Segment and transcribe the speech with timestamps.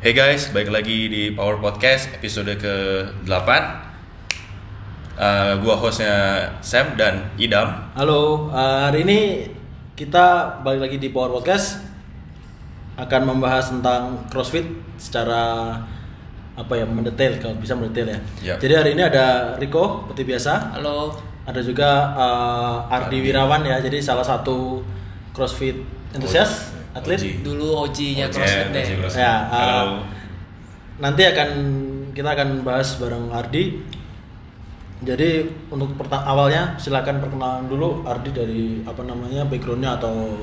[0.00, 3.50] Hey guys, balik lagi di Power Podcast episode ke-8
[5.20, 9.44] uh, Gua hostnya Sam dan Idam Halo, eh, hari ini
[9.92, 11.84] kita balik lagi di Power Podcast
[12.96, 15.76] akan membahas tentang CrossFit secara
[16.56, 18.20] apa ya mendetail kalau bisa mendetail ya.
[18.40, 18.64] Yap.
[18.64, 21.12] Jadi hari ini ada Rico seperti biasa, Halo.
[21.44, 23.76] ada juga eh, Ardi Wirawan ya.
[23.84, 24.80] Jadi salah satu
[25.36, 25.76] CrossFit
[26.16, 27.18] entusias atlet.
[27.18, 27.26] OG.
[27.46, 28.84] Dulu OG-nya OG, CrossFit OG deh.
[28.98, 29.22] CrossFit.
[29.22, 29.94] Ya, uh, Halo
[31.00, 31.50] Nanti akan
[32.12, 33.80] kita akan bahas bareng Ardi.
[35.00, 40.36] Jadi untuk awalnya silakan perkenalan dulu Ardi dari apa namanya backgroundnya atau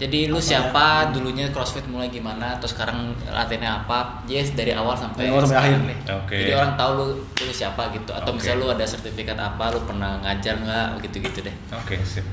[0.00, 1.12] Jadi lu siapa?
[1.12, 2.56] Dulunya CrossFit mulai gimana?
[2.58, 4.24] Terus sekarang latihannya apa?
[4.26, 5.78] Yes, dari awal sampai Dari awal sampai akhir.
[5.84, 5.98] nih.
[6.10, 6.36] Oke.
[6.40, 8.10] Jadi orang tahu lu lu siapa gitu.
[8.10, 8.40] Atau Oke.
[8.40, 9.70] misalnya lu ada sertifikat apa?
[9.70, 10.86] Lu pernah ngajar nggak?
[11.06, 11.54] Gitu-gitu deh.
[11.76, 12.24] Oke, sip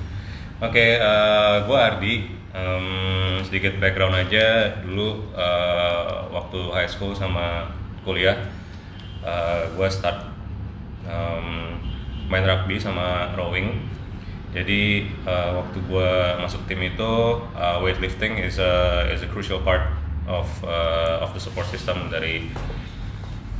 [0.64, 4.80] Oke, uh, gue Ardi Um, Sedikit background aja.
[4.82, 7.70] Dulu uh, waktu high school sama
[8.02, 8.38] kuliah
[9.22, 10.26] uh, Gue start
[11.06, 11.78] um,
[12.30, 13.86] main rugby sama rowing.
[14.50, 17.12] Jadi uh, waktu gue masuk tim itu
[17.54, 19.94] uh, weightlifting is a is a crucial part
[20.26, 22.50] of uh, of the support system dari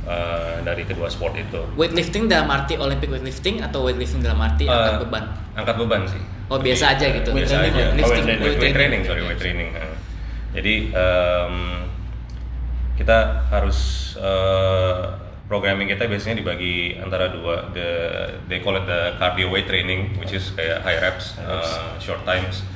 [0.06, 1.60] uh, dari kedua sport itu.
[1.76, 5.24] Weightlifting dalam arti Olympic weightlifting atau weightlifting dalam arti Uh, angkat beban?
[5.56, 6.22] Angkat beban sih.
[6.50, 7.30] Oh, biasa aja gitu.
[7.30, 7.84] Biasa Weight aja.
[7.90, 9.00] Oh, lifting, weight, weight weight training.
[9.06, 9.70] sorry, weight training.
[10.50, 11.86] Jadi um,
[12.98, 13.78] kita harus
[14.18, 15.14] uh,
[15.46, 17.70] programming kita biasanya dibagi antara dua.
[17.70, 17.88] The
[18.50, 22.66] they call it the cardio weight training, which is kayak high reps, uh, short times,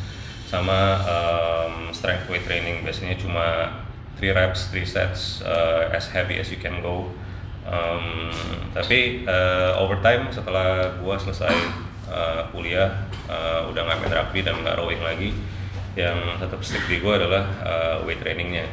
[0.46, 2.86] sama um, strength weight training.
[2.86, 3.46] Biasanya cuma
[4.18, 7.10] 3 reps, 3 sets, uh, as heavy as you can go.
[7.64, 8.28] Um,
[8.76, 11.56] tapi uh, over time setelah gua selesai
[12.12, 15.32] uh, kuliah uh, udah nggak main rugby dan nggak rowing lagi
[15.96, 18.68] yang tetap stick di gua adalah uh, weight trainingnya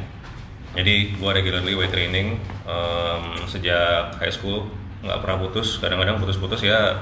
[0.76, 2.36] jadi gua regularly weight training
[2.68, 4.68] um, sejak high school
[5.00, 7.00] nggak pernah putus kadang-kadang putus-putus ya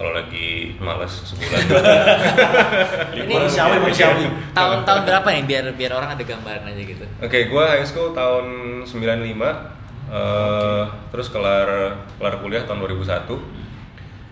[0.00, 1.60] kalau lagi males sebulan
[3.20, 4.24] Ini manusiawi manusiawi.
[4.56, 7.04] tahun-tahun berapa nih biar biar orang ada gambaran aja gitu.
[7.20, 8.96] Oke, gua high school tahun 95
[10.08, 13.28] eh, terus kelar kelar kuliah tahun 2001.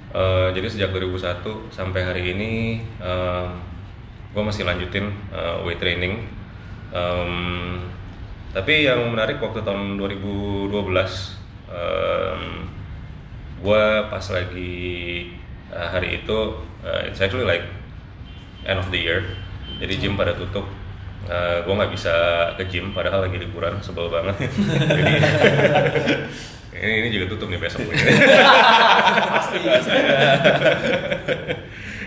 [0.09, 3.47] Eh, jadi sejak 2001 sampai hari ini eh,
[4.33, 6.25] gua masih lanjutin eh, weight training.
[6.97, 7.77] Em,
[8.57, 10.73] tapi yang menarik waktu tahun 2012
[11.69, 12.43] em,
[13.61, 15.37] gua pas lagi
[15.73, 16.39] eh, hari itu
[16.85, 17.65] eh, it's actually like
[18.65, 19.25] end of the year.
[19.79, 20.67] Jadi gym pada tutup.
[21.29, 22.15] Eh gue nggak bisa
[22.57, 24.37] ke gym padahal lagi liburan sebel banget.
[26.79, 27.83] Jadi ini, ini juga tutup nih besok.
[29.35, 29.59] Pasti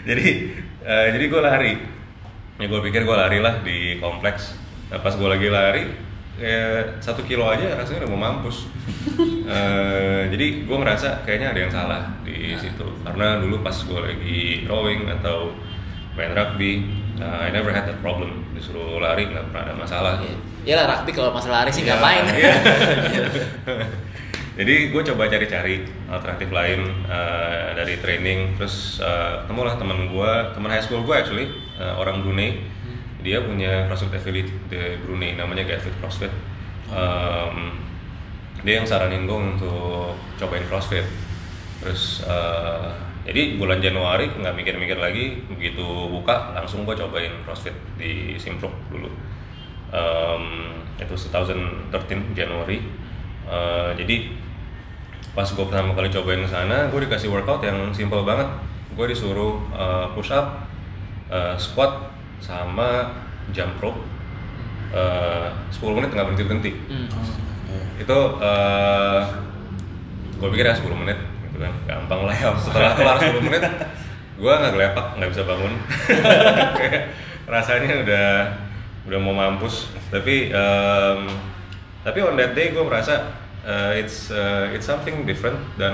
[0.07, 0.27] jadi
[0.81, 1.73] eh, jadi gue lari.
[2.57, 4.55] Ya gue pikir gue lari lah di kompleks.
[4.89, 5.83] Nah, pas gue lagi lari
[6.41, 8.66] ya satu kilo aja rasanya udah mau mampus.
[9.52, 12.88] Eh, jadi gue ngerasa kayaknya ada yang salah di situ.
[13.03, 15.51] Karena dulu pas gue lagi rowing atau
[16.16, 16.88] main rugby
[17.19, 18.47] uh, I never had that problem.
[18.56, 20.13] Disuruh lari nggak pernah ada masalah.
[20.63, 22.24] Ya lah rugby kalau masalah lari sih Iya, ngapain?
[22.31, 22.53] iya.
[24.62, 30.69] Jadi gue coba cari-cari alternatif lain uh, dari training, terus uh, ketemulah teman gue, teman
[30.69, 31.47] high school gue actually
[31.80, 32.59] uh, orang Brunei.
[33.21, 36.33] Dia punya CrossFit affiliate di Brunei, namanya Get CrossFit.
[36.91, 37.77] Um,
[38.61, 41.05] dia yang saranin gue untuk cobain CrossFit.
[41.81, 42.93] Terus uh,
[43.25, 49.09] jadi bulan Januari nggak mikir-mikir lagi, begitu buka langsung gue cobain CrossFit di Simpruk dulu
[49.93, 50.43] um,
[50.97, 53.01] itu 2013 Januari
[53.51, 54.31] Uh, jadi
[55.33, 58.47] pas gue pertama kali cobain sana gue dikasih workout yang simple banget
[58.93, 60.69] gue disuruh uh, push up
[61.27, 63.13] uh, squat sama
[63.53, 64.02] jump rope
[64.91, 66.72] uh, 10 menit nggak berhenti berhenti.
[66.90, 67.07] Hmm.
[68.02, 69.22] itu uh,
[70.41, 71.74] gue pikir ya 10 menit gitu kan.
[71.88, 73.63] Gampang lah ya setelah kelar 10 menit
[74.41, 75.74] gue nggak gelepak nggak bisa bangun.
[77.53, 78.28] Rasanya udah
[79.06, 79.94] udah mau mampus.
[80.09, 81.30] Tapi um,
[82.01, 85.94] tapi on that day gue merasa uh, it's uh, it's something different dan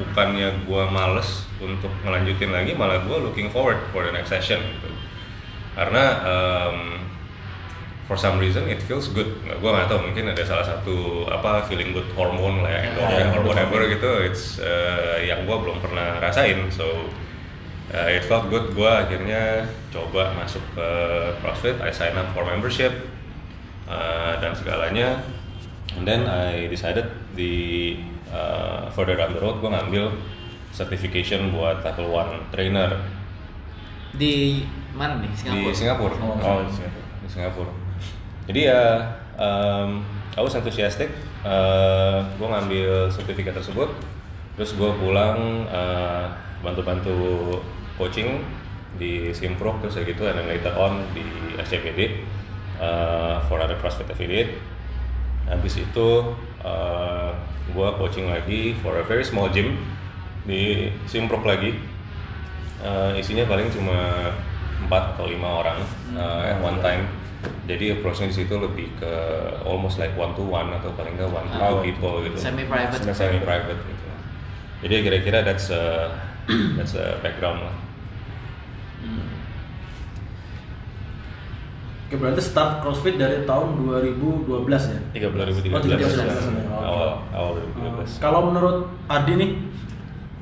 [0.00, 4.88] bukannya gue males untuk ngelanjutin lagi malah gue looking forward for the next session gitu
[5.80, 6.76] karena um,
[8.04, 9.32] for some reason it feels good.
[9.48, 13.42] Gue nggak tahu mungkin ada salah satu apa feeling good hormone lah ya endorphin or
[13.48, 16.68] whatever gitu it's uh, yang gue belum pernah rasain.
[16.68, 17.08] So
[17.96, 18.76] uh, it felt good.
[18.76, 20.88] Gue akhirnya coba masuk ke
[21.40, 22.92] CrossFit I sign up for membership
[23.88, 25.24] uh, dan segalanya.
[25.96, 27.96] And then I decided di
[28.28, 30.12] uh, further down the road gue ngambil
[30.76, 32.94] certification buat level one trainer
[34.14, 35.30] Di mana nih?
[35.34, 35.70] Singapura.
[35.70, 36.14] di Singapura.
[36.18, 37.04] Oh, Oh, Singapura.
[37.22, 37.72] di Singapura.
[38.50, 38.82] Jadi ya
[39.38, 40.02] um,
[40.34, 41.10] I was enthusiastic.
[41.40, 43.88] Uh, gue ngambil sertifikat tersebut,
[44.54, 46.28] terus gue pulang uh,
[46.60, 47.16] bantu-bantu
[47.96, 48.44] coaching
[49.00, 51.24] di Simprok terus kayak gitu, and then later on di
[51.56, 52.20] SCPD
[52.76, 54.60] uh, for other CrossFit affiliate.
[55.48, 57.32] Habis itu uh,
[57.72, 59.80] gue coaching lagi for a very small gym
[60.44, 61.72] di Simprok lagi.
[62.80, 64.32] Uh, isinya paling cuma
[64.82, 65.78] 4 atau lima orang
[66.14, 67.04] uh, at one time.
[67.64, 69.12] Jadi approach-nya di situ lebih ke
[69.62, 71.80] almost like one to one atau paling nggak one to two Oh.
[71.80, 72.36] people gitu.
[72.36, 73.00] Semi private.
[73.06, 74.04] Semi private gitu.
[74.80, 76.08] Jadi kira-kira that's a,
[76.76, 77.74] that's a background lah.
[82.10, 84.98] Oke, berarti start CrossFit dari tahun 2012 ya?
[85.14, 85.30] 13
[85.70, 86.10] Oh, 2013.
[86.26, 86.74] 13.
[86.74, 88.18] awal awal Uh, 2013.
[88.18, 89.50] kalau menurut Adi nih,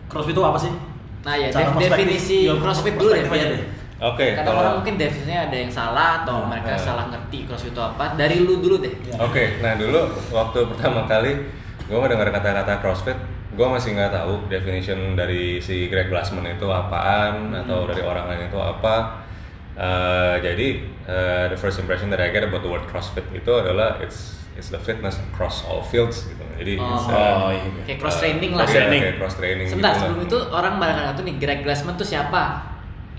[0.09, 0.73] CrossFit itu apa sih?
[1.23, 3.25] Nah ya Cara def- perspektif- definisi ya, CrossFit dulu deh.
[3.25, 3.77] biar-.
[3.99, 6.79] Oke, Kadang kalau orang mungkin definisinya ada yang salah atau Nah, mereka eh.
[6.79, 8.15] salah ngerti CrossFit itu apa.
[8.15, 8.95] Dari lu dulu deh.
[9.03, 9.19] Ya.
[9.19, 9.99] Oke, nah dulu
[10.31, 11.35] waktu pertama kali
[11.83, 13.19] gue mendengar kata-kata CrossFit,
[13.51, 18.47] gue masih nggak tahu definition dari si Greg Glassman itu apaan atau dari orang lain
[18.47, 19.27] itu apa.
[19.75, 20.69] Eh, jadi
[21.05, 24.75] eh, the first impression that I get about the word CrossFit itu adalah it's it's
[24.75, 26.43] the fitness across all fields gitu.
[26.59, 27.83] Jadi Oh, it's, uh, iya.
[27.87, 28.67] Kayak cross training iya, lah.
[28.67, 29.67] kayak cross training.
[29.71, 30.03] Sebentar gitu lah.
[30.03, 32.43] sebelum itu orang barang tuh nih Greg Glassman tuh siapa?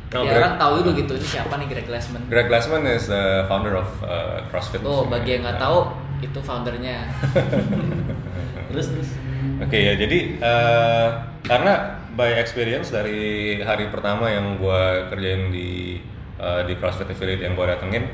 [0.09, 0.41] Oh, ya Greg.
[0.43, 2.21] orang tahu dulu gitu ini siapa nih Greg Glassman.
[2.27, 4.83] Greg Glassman is the founder of uh, CrossFit.
[4.83, 7.07] Oh bagi yang nggak tahu itu foundernya.
[8.69, 9.09] Terus terus.
[9.63, 11.07] Oke ya, jadi eh,
[11.41, 15.97] karena by experience dari hari pertama yang gue kerjain di
[16.37, 18.05] eh, di CrossFit affiliate yang gue datengin,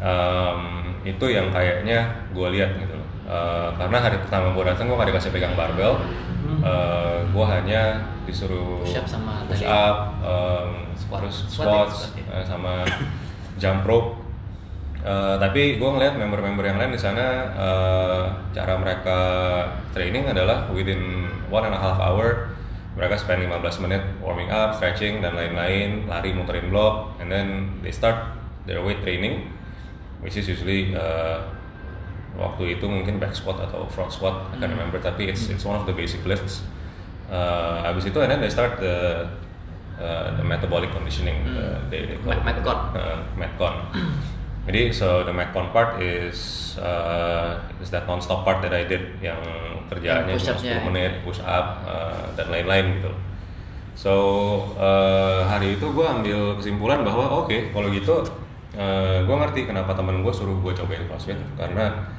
[0.00, 0.60] em,
[1.02, 3.08] itu yang kayaknya gue lihat gitu loh.
[3.24, 6.00] Eh, karena hari pertama gue datang gue gak dikasih pegang barbel,
[7.30, 7.82] gue hanya
[8.24, 9.70] disuruh Push up sama push tadi.
[9.70, 11.18] up, em, Squat.
[11.22, 12.34] terus Squat ya, squats, squat ya.
[12.36, 12.72] eh, sama
[13.56, 14.10] jump rope.
[15.00, 17.26] Eh, tapi gue ngeliat member-member yang lain di sana
[17.56, 19.18] eh, cara mereka
[19.92, 22.52] training adalah within one and a half hour
[22.92, 27.46] mereka spend 15 menit warming up, stretching dan lain-lain, lari muterin blok, and then
[27.80, 28.18] they start
[28.66, 29.46] their weight training,
[30.20, 31.38] which is usually eh,
[32.36, 35.76] waktu itu mungkin back squat atau front squat, I can't remember, tapi it's it's one
[35.76, 36.62] of the basic lifts.
[37.30, 39.26] Eh, abis itu and then they start the
[40.00, 42.40] uh, the metabolic conditioning, uh, they, they call it.
[42.40, 42.78] Met- Metcon.
[42.96, 43.74] Uh, Metcon.
[44.68, 49.40] Jadi so the Metcon part is uh, is that non-stop part that I did yang
[49.88, 50.80] kerjaannya cuma push-up-nya 10 ya.
[50.86, 53.12] menit push up uh, dan lain-lain gitu.
[53.96, 54.12] So
[54.76, 58.24] uh, hari itu gue ambil kesimpulan bahwa oke kalau gitu
[58.76, 62.10] uh, gue ngerti kenapa temen gue suruh gue cobain CrossFit karena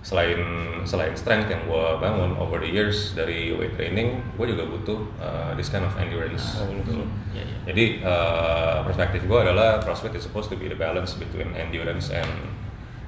[0.00, 0.40] selain
[0.88, 5.52] selain strength yang gue bangun over the years dari weight training, gue juga butuh uh,
[5.60, 6.56] this kind of endurance.
[6.56, 7.04] gitu.
[7.36, 7.56] Iya, iya.
[7.68, 12.32] Jadi uh, perspektif gue adalah CrossFit is supposed to be the balance between endurance and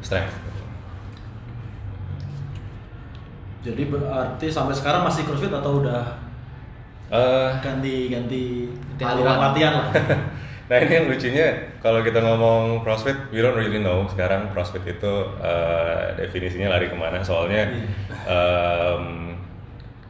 [0.05, 0.37] strength.
[3.65, 6.23] Jadi berarti sampai sekarang masih CrossFit atau udah
[7.13, 9.89] Uh, ganti-ganti Ganti aliran latihan lah?
[10.73, 15.13] nah ini yang lucunya kalau kita ngomong CrossFit, we don't really know sekarang CrossFit itu
[15.37, 17.21] uh, definisinya lari ke mana.
[17.21, 17.69] Soalnya
[18.25, 19.37] um,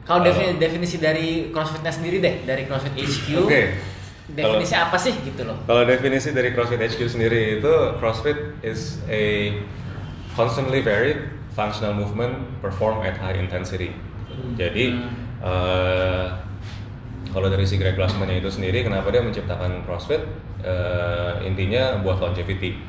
[0.07, 3.27] Kalau uh, definisi, definisi dari CrossFitnya sendiri deh, dari CrossFit HQ.
[3.43, 3.75] Oke.
[4.23, 5.59] Definisi apa sih gitu loh?
[5.67, 9.51] Kalau definisi dari CrossFit HQ sendiri itu CrossFit is a
[10.39, 13.91] constantly varied functional movement performed at high intensity.
[14.57, 14.95] Jadi
[15.43, 16.25] eh,
[17.31, 20.25] kalau dari si Greg Glassman itu sendiri, kenapa dia menciptakan CrossFit?
[20.63, 22.79] Eh, intinya buat longevity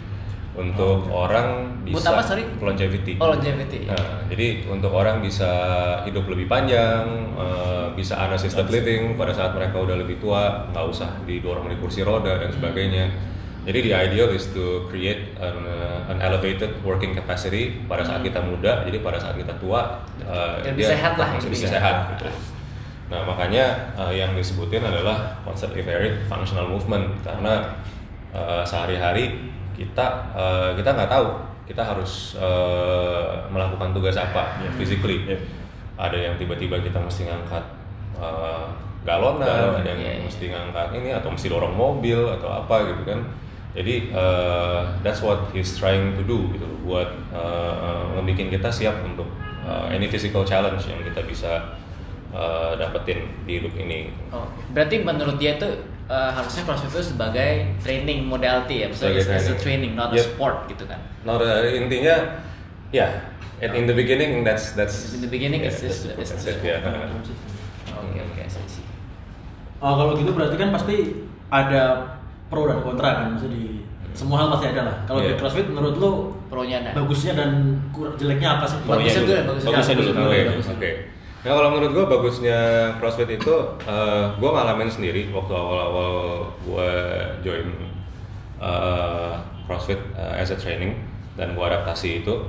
[0.54, 2.46] untuk orang Buat bisa apa, sorry?
[2.62, 3.18] longevity.
[3.18, 3.90] Oh, longevity.
[3.90, 5.50] Nah, jadi untuk orang bisa
[6.06, 11.10] hidup lebih panjang, eh, bisa unassisted living pada saat mereka udah lebih tua, nggak usah
[11.26, 13.10] didorong di kursi roda dan sebagainya.
[13.64, 18.44] Jadi the ideal is to create an, uh, an elevated working capacity pada saat kita
[18.44, 22.12] muda, jadi pada saat kita tua uh, dia sehat lah, masih bisa sehat.
[22.12, 22.28] Gitu.
[23.14, 27.70] Nah makanya uh, yang disebutin adalah constantly varied functional movement karena
[28.34, 29.38] uh, sehari-hari
[29.78, 31.30] kita uh, kita nggak tahu
[31.70, 35.30] kita harus uh, melakukan tugas apa physically.
[35.30, 35.40] Yeah.
[35.94, 37.64] Ada yang tiba-tiba kita mesti ngangkat
[38.18, 38.66] uh,
[39.06, 40.22] galonan, Galon, ada yang iya, iya.
[40.26, 43.22] mesti ngangkat ini atau mesti dorong mobil atau apa gitu kan.
[43.78, 49.30] Jadi uh, that's what he's trying to do gitu buat uh, membuat kita siap untuk
[49.62, 51.78] uh, any physical challenge yang kita bisa
[52.34, 54.10] uh, dapetin di hidup ini.
[54.28, 55.68] Oh, berarti menurut dia itu
[56.04, 57.50] eh, harusnya CrossFit itu sebagai
[57.80, 59.62] training modality ya, maksudnya Sebagai as a training.
[59.62, 60.26] training, not a Yep.
[60.28, 61.00] sport gitu kan.
[61.22, 62.44] Nah uh, intinya
[62.90, 63.08] ya
[63.56, 66.60] at in the beginning that's that's In the beginning yeah, it's- it's- that's, it's- that's
[66.60, 66.76] it ya.
[67.94, 68.84] Oke oke, saya sih.
[69.78, 70.96] Oh, kalau gitu berarti kan pasti
[71.48, 71.82] ada
[72.48, 73.64] pro dan kontra kan maksudnya di
[74.12, 74.96] semua hal pasti ada lah.
[75.06, 75.34] Kalau Iya.
[75.34, 76.10] di CrossFit menurut lu
[76.46, 76.90] Pro-nya ada.
[76.94, 77.50] bagusnya dan
[77.90, 78.78] kurang jeleknya apa sih?
[78.78, 80.10] Bagusnya Bagusnya dulu, bagusnya Bagusnya dulu.
[80.12, 80.66] Oke, Bagus.
[81.44, 81.48] Oke.
[81.48, 82.58] Nah kalau menurut gue bagusnya
[82.96, 83.54] CrossFit itu,
[84.40, 86.90] gue ngalamin sendiri waktu awal-awal gue
[87.44, 87.68] join
[88.64, 89.36] uh,
[89.68, 90.96] CrossFit uh, as a training
[91.36, 92.48] dan gue adaptasi itu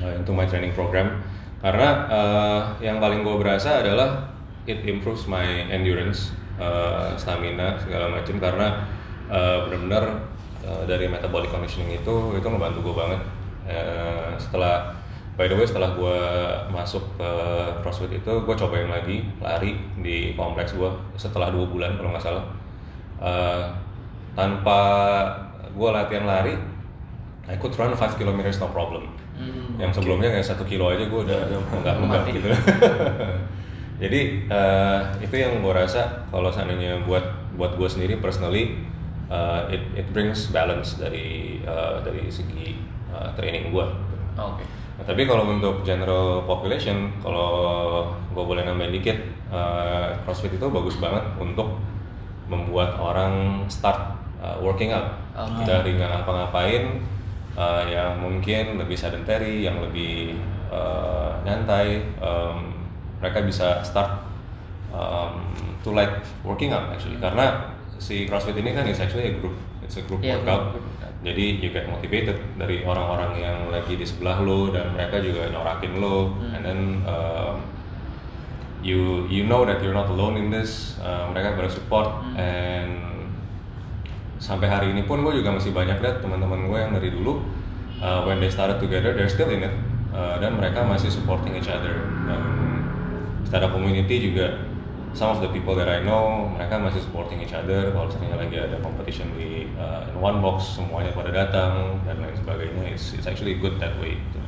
[0.00, 1.20] uh, into my training program.
[1.60, 4.32] Karena uh, yang paling gue berasa adalah
[4.64, 8.88] it improves my endurance, uh, stamina segala macam karena
[9.28, 10.04] uh, benar-benar
[10.64, 13.20] uh, dari metabolic conditioning itu itu ngebantu gue banget.
[13.64, 14.92] Uh, setelah
[15.34, 16.18] By the way setelah gue
[16.70, 17.30] masuk ke
[17.82, 20.86] CrossFit itu gue cobain lagi lari di kompleks gue
[21.18, 22.44] setelah dua bulan kalau nggak salah.
[23.18, 23.64] Eh,
[24.38, 24.78] tanpa
[25.74, 26.54] gue latihan lari
[27.44, 29.04] I could run 5 km no problem.
[29.74, 31.38] Yang sebelumnya kayak satu kilo aja gue udah
[31.82, 32.48] nggak nggak gitu.
[34.06, 37.26] Jadi eh, itu yang gue rasa kalau seandainya buat
[37.58, 38.78] buat gue sendiri personally
[39.26, 42.78] eh, it it brings balance dari eh, dari segi
[43.10, 43.86] eh, training gue
[44.34, 44.64] Oke.
[44.94, 49.18] Nah, tapi kalau untuk general population, kalau gue boleh nambahin dikit,
[49.50, 51.78] eh, CrossFit itu bagus banget untuk
[52.46, 55.64] membuat orang start eh, working out Oke.
[55.66, 56.84] dari nggak ngapa-ngapain,
[57.56, 60.38] eh, yang mungkin lebih sedentary, yang lebih
[60.70, 62.56] eh, nyantai, em,
[63.22, 64.20] mereka bisa start
[64.92, 65.40] um,
[65.82, 66.12] to like
[66.44, 70.20] working out actually karena si CrossFit ini kan is actually a group, it's a group
[70.20, 70.76] Iya, workout.
[70.76, 71.03] group workout.
[71.24, 75.96] Jadi you get motivated dari orang-orang yang lagi di sebelah lo dan mereka juga nyorakin
[75.96, 76.52] lo, Hmm.
[76.52, 77.64] and then um,
[78.84, 81.00] you you know that you're not alone in this.
[81.00, 82.36] Uh, mereka bersupport Hmm.
[82.36, 82.92] and
[84.36, 87.40] sampai hari ini pun gue juga masih banyak lihat teman-teman gue yang dari dulu
[88.04, 89.72] uh, when they started together they're still in it
[90.14, 92.38] Uh, dan mereka masih supporting each other dan
[93.42, 94.62] secara community juga
[95.14, 97.94] some of the people that I know mereka masih supporting each other.
[97.94, 102.34] Kalau misalnya lagi ada competition di uh, in one box semuanya pada datang dan lain
[102.34, 104.18] sebagainya it's, it's actually good that way.
[104.18, 104.38] Gitu.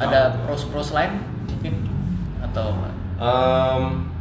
[0.00, 1.74] Ada pros pros lain mungkin?
[2.42, 2.72] Atau
[3.18, 4.14] Um,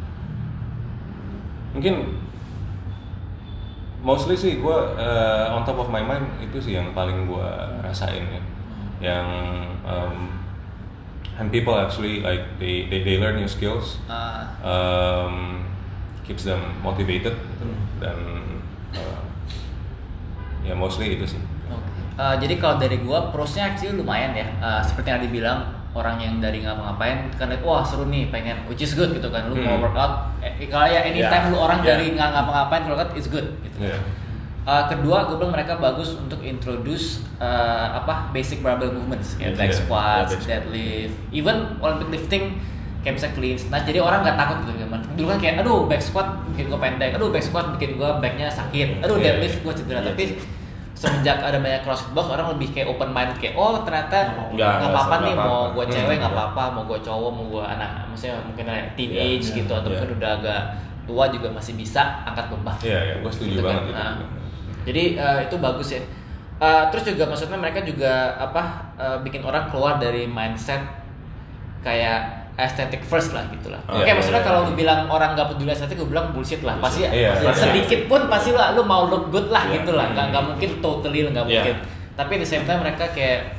[1.78, 2.18] mungkin
[4.02, 7.50] mostly sih gue uh, on top of my mind itu sih yang paling gue
[7.86, 8.44] rasain ya.
[8.98, 9.28] Yang
[9.86, 10.37] um,
[11.38, 15.62] and people actually like they they, they learn new skills ah, um,
[16.22, 17.66] keeps them motivated gitu.
[17.98, 18.18] dan
[18.94, 19.22] uh,
[20.62, 21.90] ya mostly itu sih Oke.
[22.18, 24.48] Eh, jadi kalau dari gua prosnya actually lumayan ya.
[24.50, 25.60] Eh, seperti yang dibilang
[25.94, 29.58] orang yang dari ngapa-ngapain kan wah seru nih pengen which is good gitu kan lu
[29.58, 29.84] mau Hmm.
[29.86, 31.94] workout eh, kalau ya anytime Ya, lu orang ya.
[31.94, 33.78] dari nggak ngapa-ngapain workout is good gitu.
[33.82, 33.98] Iya.
[34.68, 39.58] Eh, kedua, gue bilang mereka bagus untuk introduce eh, apa basic barbell movements kayak Yes,
[39.58, 39.80] back yeah.
[39.80, 42.60] squats, Yeah, deadlift, even Olympic lifting
[43.00, 43.56] kayak bisa clean.
[43.66, 45.00] Nah jadi orang nggak takut gitu kan.
[45.16, 48.52] Dulu kan kayak, aduh back squat bikin gue pendek, aduh back squat bikin gue backnya
[48.52, 50.04] sakit, aduh Yeah, deadlift gue cedera.
[50.04, 50.24] Yeah, Tapi
[50.92, 55.16] semenjak ada banyak crossfit box, orang lebih kayak open mind kayak, oh ternyata Nggak apa-apa.
[55.24, 55.72] nih mau apa-apa.
[55.72, 56.40] gue Hmm, cewek nggak iya.
[56.44, 59.88] apa-apa, mau gue cowok, mau gue anak, maksudnya mungkin kayak teenage Iya, gitu iya, atau
[59.88, 59.96] iya.
[59.96, 60.62] mungkin udah agak
[61.08, 62.76] tua juga masih bisa angkat beban.
[62.84, 63.72] Iya, iya, gue setuju Gitu kan.
[63.72, 63.94] banget itu.
[63.96, 64.14] Nah,
[64.88, 66.02] jadi eh, itu bagus ya.
[66.58, 68.64] Eh, terus juga maksudnya mereka juga apa
[68.96, 70.80] eh, bikin orang keluar dari mindset
[71.84, 73.78] kayak aesthetic first lah gitu lah.
[73.86, 74.68] Oh, Oke, iya, maksudnya iya, kalau iya.
[74.68, 76.82] lu bilang orang nggak peduli estetik, gue bilang bullshit lah.
[76.82, 77.14] Pasti Bullshit.
[77.14, 77.66] Iya, pasti iya.
[77.70, 79.86] sedikit pun pasti lah lu mau look good lah Iya.
[79.86, 80.10] gitu lah.
[80.10, 81.62] Nggak nggak mungkin totally nggak Iya.
[81.62, 81.76] mungkin.
[82.18, 83.54] Tapi di same time mereka kayak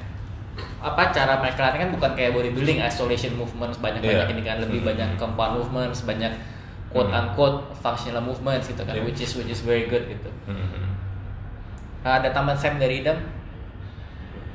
[0.78, 4.34] apa cara mereka latihan kan bukan kayak bodybuilding isolation movements banyak banyak Iya.
[4.34, 4.88] ini kan lebih Hmm.
[4.90, 6.30] banyak compound movements banyak
[6.90, 7.18] quote Hmm.
[7.18, 9.02] unquote functional movements gitu kan Iya.
[9.06, 10.87] which is which is very good gitu Mhm.
[12.04, 13.18] Ada tambahan Sam dari Idam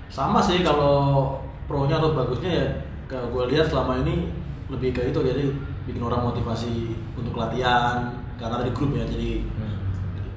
[0.07, 1.25] Sama sih kalau
[1.65, 2.67] pro-nya atau bagusnya ya
[3.09, 4.29] kalau gue lihat selama ini
[4.69, 5.43] lebih ke itu jadi
[5.83, 9.41] bikin orang motivasi untuk latihan karena dari grup ya jadi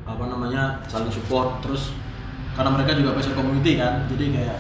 [0.07, 1.93] apa namanya saling support terus
[2.55, 4.59] karena mereka juga passion community kan jadi kayak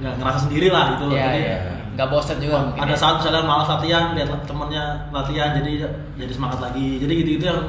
[0.00, 1.58] nggak ngerasa sendiri lah gitu loh Iya, Jadi, iya.
[1.94, 2.98] Nggak bosan juga ada ya.
[2.98, 4.84] saat misalnya malas latihan lihat temennya
[5.14, 5.72] latihan jadi
[6.18, 7.60] jadi semangat lagi jadi gitu gitu yang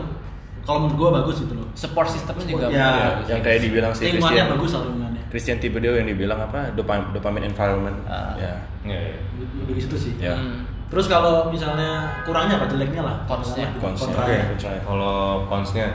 [0.66, 3.26] kalau menurut gue bagus gitu loh support systemnya juga Ya, bagus.
[3.30, 7.10] yang kayak dibilang si lingkungannya Christian bagus lah lingkungannya Christian Thibodeau yang dibilang apa dopamine,
[7.12, 8.34] dopamine environment Ah.
[8.36, 9.18] ya Iya, iya.
[9.64, 10.66] lebih situ sih ya Hmm.
[10.86, 13.68] terus kalau misalnya kurangnya apa jeleknya lah kontranya.
[13.82, 14.38] Oke.
[14.54, 14.80] Percaya.
[14.80, 15.88] Kalau cons-nya,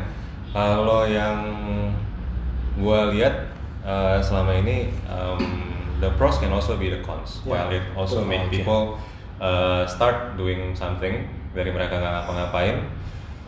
[0.50, 1.38] kalau yang
[2.76, 3.34] gue lihat
[3.82, 5.40] uh, selama ini, um,
[5.98, 7.40] the pros can also be the cons.
[7.42, 7.54] Ya.
[7.56, 8.28] While it also Betul.
[8.28, 8.52] make Oke.
[8.52, 8.82] people
[9.38, 12.76] uh, start doing something dari mereka nggak ngapa-ngapain,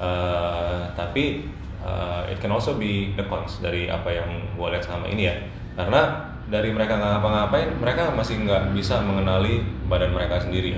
[0.03, 1.47] uh, tapi
[1.87, 4.29] uh, it can also be the cons dari apa yang
[4.59, 5.37] gue lihat selama ini ya.
[5.79, 10.77] Karena dari mereka nggak ngapa-ngapain, mereka masih nggak bisa mengenali badan mereka sendiri.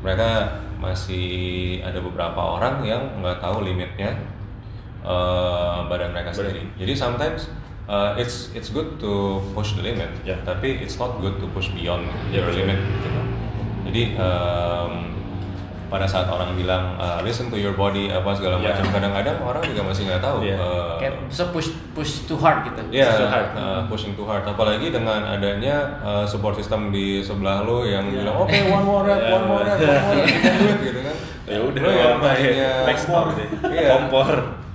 [0.00, 0.28] Mereka
[0.80, 4.16] masih ada beberapa orang yang nggak tahu limitnya
[5.06, 6.66] uh, badan mereka sendiri.
[6.76, 7.52] Jadi sometimes
[7.86, 10.40] uh, it's it's good to push the limit, Yeah.
[10.42, 12.80] tapi it's not good to push beyond your limit.
[12.80, 13.20] Gitu.
[13.84, 15.13] Jadi um,
[15.94, 18.74] pada saat orang bilang uh, listen to your body apa segala Yeah.
[18.74, 20.38] macam, kadang-kadang orang juga masih nggak tahu.
[20.42, 20.58] Yeah.
[20.58, 22.82] uh, Kayak bisa push push too hard gitu.
[22.90, 23.48] Iya, Push too hard.
[23.54, 24.42] uh, pushing too hard.
[24.42, 28.26] Apalagi dengan adanya uh, support system di sebelah lo yang Iya.
[28.26, 30.26] bilang, oke one more rep, one more rep, one more rep,
[30.66, 31.16] it," gitu kan.
[31.44, 32.24] Ya udah, Lo yang ya?
[32.24, 33.48] tadinya kompor, deh.
[33.70, 34.32] iya, Kompor.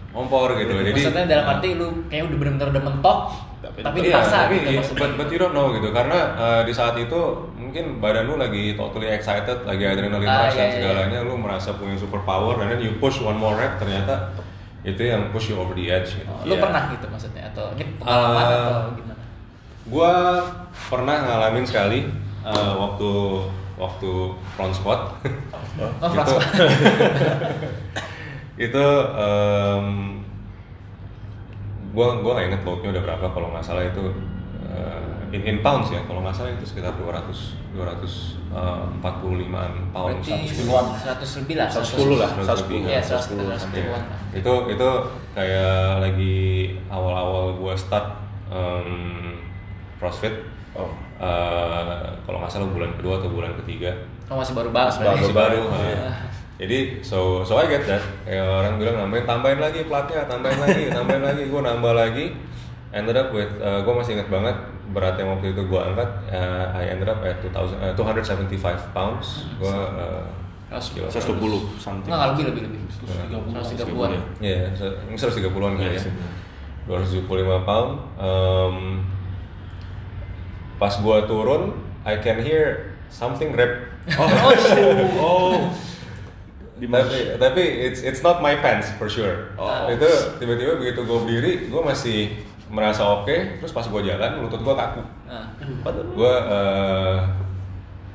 [0.09, 0.69] kompor gitu.
[0.71, 3.19] Jadi Maksudnya dalam arti lu kayak udah bener-bener udah mentok,
[3.59, 5.01] Tapi- tapi, Iya, dipaksa tapi gitu maksudnya.
[5.01, 7.19] but, but you don't know gitu karena uh, di saat itu
[7.69, 10.75] mungkin badan lu lagi totally excited, lagi adrenaline Ah, rush dan iya, iya.
[10.81, 14.33] segalanya, lu merasa punya super power dan then you push one more rep ternyata
[14.81, 16.25] itu yang push you over the edge gitu.
[16.25, 16.65] Oh, lu Iya.
[16.65, 19.15] pernah gitu maksudnya atau ini pengalaman Uh, atau gimana?
[19.85, 20.13] Gua
[20.89, 21.99] pernah ngalamin sekali
[22.41, 23.09] uh, waktu
[23.77, 24.11] waktu
[24.57, 25.01] front squat.
[25.77, 26.47] Oh, front itu, squat.
[28.65, 28.85] itu
[29.15, 29.87] um,
[31.91, 34.03] gua gua nggak inget loadnya udah berapa kalau nggak salah itu
[34.67, 40.85] uh, in, in pounds ya kalau nggak salah itu sekitar 200 245an pounds Berarti 110-an.
[41.21, 41.67] 100 lebih lah.
[41.69, 42.81] 110 lah, 110.
[42.81, 42.89] 110.
[42.89, 43.45] Iya, 110.
[43.45, 43.93] 110 Iya.
[43.93, 44.89] an itu itu
[45.33, 46.37] kayak lagi
[46.87, 48.05] awal-awal gua start
[48.49, 49.37] um,
[49.97, 50.33] CrossFit
[50.77, 50.85] Oh.
[51.17, 53.89] Uh, kalau nggak salah bulan kedua atau bulan ketiga
[54.29, 55.61] Oh, masih baru banget Baru masih baru.
[55.81, 55.97] Iya.
[56.05, 56.13] uh,
[56.61, 57.97] Jadi so so I get that.
[58.21, 61.49] Kayak orang bilang nambahin tambahin lagi platnya, tambahin lagi, tambahin lagi.
[61.49, 62.37] Gue nambah lagi.
[62.93, 64.53] Ended up with, uh, gue masih ingat banget
[64.89, 66.09] berat yang waktu itu gue angkat.
[66.33, 69.45] uh, I ended up at 2000, uh, 275 pounds.
[69.61, 70.25] Gue uh,
[70.69, 72.13] Seratus- 110 something.
[72.13, 72.79] Enggak, lebih lebih lebih.
[73.25, 73.89] 130.
[73.89, 74.11] 130-an.
[74.37, 76.13] Iya, yeah, 130-an kali Iya, ya.
[76.85, 77.91] 275 pound.
[78.21, 78.75] Um,
[80.77, 81.73] pas gua turun,
[82.05, 83.89] I can hear something rap.
[84.17, 84.25] Oh,
[85.21, 85.53] oh.
[86.79, 87.03] Mana?
[87.03, 89.51] tapi tapi it's it's not my pants for sure.
[89.59, 89.91] Oh.
[89.91, 90.07] Itu
[90.39, 93.59] tiba-tiba begitu gue berdiri, gue masih merasa oke.
[93.59, 95.01] Terus pas gue jalan, lutut gue kaku.
[95.25, 95.45] Nah,
[96.13, 97.17] Gue uh,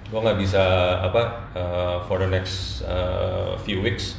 [0.09, 0.63] gue nggak bisa
[1.03, 1.23] apa
[1.59, 4.17] uh, for the next uh, few weeks.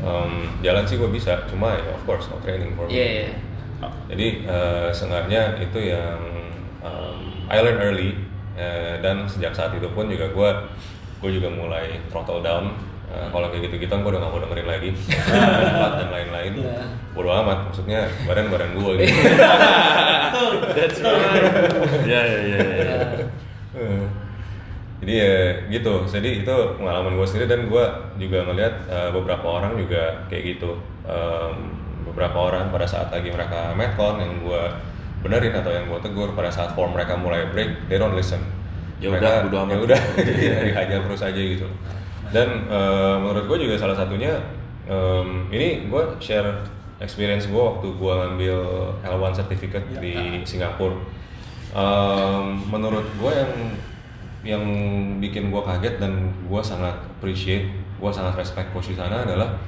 [0.00, 2.96] Um, jalan sih gue bisa, cuma ya of course no training for me.
[2.96, 3.28] Iya, iya.
[4.08, 6.20] Jadi uh, seenggaknya itu yang
[6.80, 7.18] um,
[7.48, 8.16] I learn early
[8.56, 10.50] uh, dan sejak saat itu pun juga gue
[11.20, 12.72] gue juga mulai throttle down.
[13.06, 14.90] Uh, kalau kayak gitu-gitu gue udah gak mau dengerin lagi
[15.70, 16.52] Empat dan lain-lain.
[16.58, 16.82] Iya.
[17.14, 19.14] Bodo amat, maksudnya badan badan gue gitu.
[20.74, 21.46] That's right.
[22.02, 22.98] Ya ya ya ya.
[23.78, 24.04] Eh,
[24.96, 25.34] Jadi ya
[25.68, 27.84] gitu, jadi itu pengalaman gue sendiri dan gue
[28.16, 30.80] juga ngeliat uh, beberapa orang juga kayak gitu.
[31.04, 31.76] Um,
[32.08, 34.62] beberapa orang pada saat lagi mereka metcon yang gue
[35.20, 38.40] benerin atau yang gue tegur pada saat form mereka mulai break, they don't listen.
[38.96, 39.72] Ya Mereka, udah, bodo amat.
[39.76, 40.00] Ya udah,
[40.72, 41.68] dihajar terus aja gitu.
[42.30, 44.38] Dan uh, menurut gue juga salah satunya
[44.86, 46.64] um, ini gue share
[46.98, 48.58] experience gue waktu gue ngambil
[49.04, 50.00] L1 certificate Ya.
[50.00, 50.96] di Singapura.
[51.76, 53.52] Um, menurut gue yang
[54.46, 54.62] yang
[55.18, 57.66] bikin gue kaget dan gue sangat appreciate,
[57.98, 59.58] gue sangat respect coach di sana adalah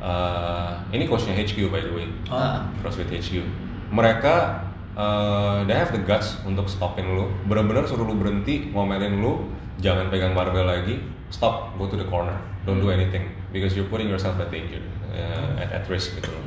[0.00, 2.64] uh, ini coachnya HQ by the way, Ah.
[2.80, 3.44] CrossFit HQ.
[3.92, 4.64] Mereka
[4.96, 10.08] uh, they have the guts untuk stopin lu, bener-bener suruh lu berhenti ngomelin lu, jangan
[10.08, 10.96] pegang barbel lagi,
[11.32, 12.36] stop, go to the corner,
[12.68, 16.28] don't do anything because you're putting yourself at danger, uh, at, at risk gitu.
[16.28, 16.44] loh.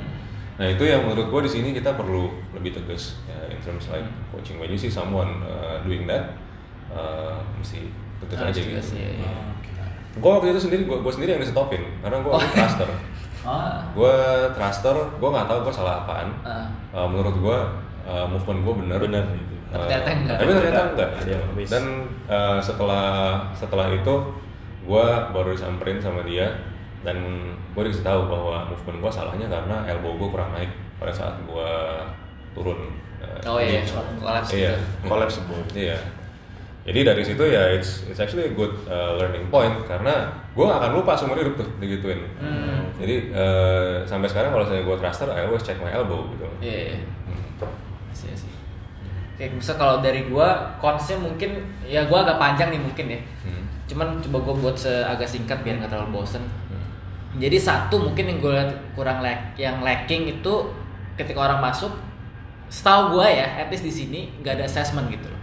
[0.56, 4.06] Nah itu yang menurut gue di sini kita perlu lebih tegas ya, in terms like
[4.32, 4.56] coaching.
[4.56, 6.38] When you see someone uh, doing that,
[6.88, 7.92] uh, mesti
[8.24, 9.02] tegas aja tegas, gitu.
[9.02, 9.34] iya, iya.
[10.16, 12.40] Gue waktu itu sendiri, gue sendiri yang disetopin karena gue Oh.
[12.40, 12.88] thruster.
[13.46, 13.78] Ah.
[13.94, 14.16] gue
[14.58, 16.34] thruster, gue nggak tahu gue salah apaan.
[16.42, 16.66] Ah.
[16.90, 17.58] Uh, menurut gue
[18.10, 18.98] uh, movement gue bener.
[19.06, 19.54] Bener gitu.
[19.70, 20.38] Uh, Tapi ternyata enggak.
[20.42, 21.10] Tapi ternyata enggak.
[21.22, 21.70] Ada yang miss.
[21.70, 21.86] Dan
[22.26, 23.06] uh, setelah
[23.54, 24.14] setelah itu
[24.86, 26.54] gue baru disamperin sama dia
[27.02, 27.18] dan
[27.74, 31.72] gue dikasih tahu bahwa movement gue salahnya karena elbow gue kurang naik pada saat gue
[32.54, 32.94] turun.
[33.20, 34.74] Uh, Oh iya, jadi- collapse Iya.
[34.74, 35.08] gitu.
[35.10, 35.62] Collapsible.
[35.74, 35.98] Iya.
[36.86, 40.78] Jadi dari situ ya it's it's actually a good uh, learning point karena gue gak
[40.80, 42.22] akan lupa seumur hidup tuh digituin.
[42.38, 42.94] Hmm.
[43.02, 46.46] Jadi uh, sampai sekarang kalau saya gue thruster, I always check my elbow gitu.
[46.62, 46.98] Iya, iya.
[48.14, 48.54] Sih, sih.
[49.36, 53.20] Kayak bisa kalau dari gua konsnya mungkin ya gua agak panjang nih mungkin ya.
[53.44, 53.65] Hmm.
[53.86, 56.42] Cuman coba gua buat agak singkat biar nggak terlalu bosen.
[57.36, 60.54] Jadi satu mungkin yang gue lihat kurang lack, yang lacking itu
[61.20, 61.92] ketika orang masuk,
[62.72, 65.42] setahu gua ya, at least di sini nggak ada assessment gitu loh.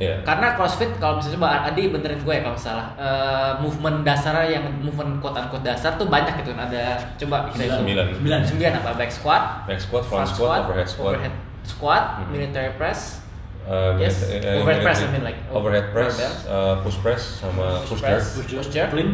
[0.00, 0.16] Iya.
[0.24, 4.64] Karena CrossFit kalau misalnya coba Adi benerin gue ya kalau salah eh, movement dasar yang
[4.80, 7.78] movement quote unquote dasar tuh banyak gitu kan ada coba kita.
[7.78, 8.06] Sembilan.
[8.16, 8.40] Sembilan.
[8.48, 11.12] Sembilan apa back squat, Back squat, front squat, overhead squat.
[11.14, 11.34] overhead
[11.68, 12.26] squat, Mhm.
[12.32, 13.20] military press,
[13.68, 16.16] Uh, Yes, uh, overhead press, I mean, like, overhead press,
[16.48, 18.18] uh, push press sama push, jerk.
[18.18, 19.10] press, push jerk, Clean.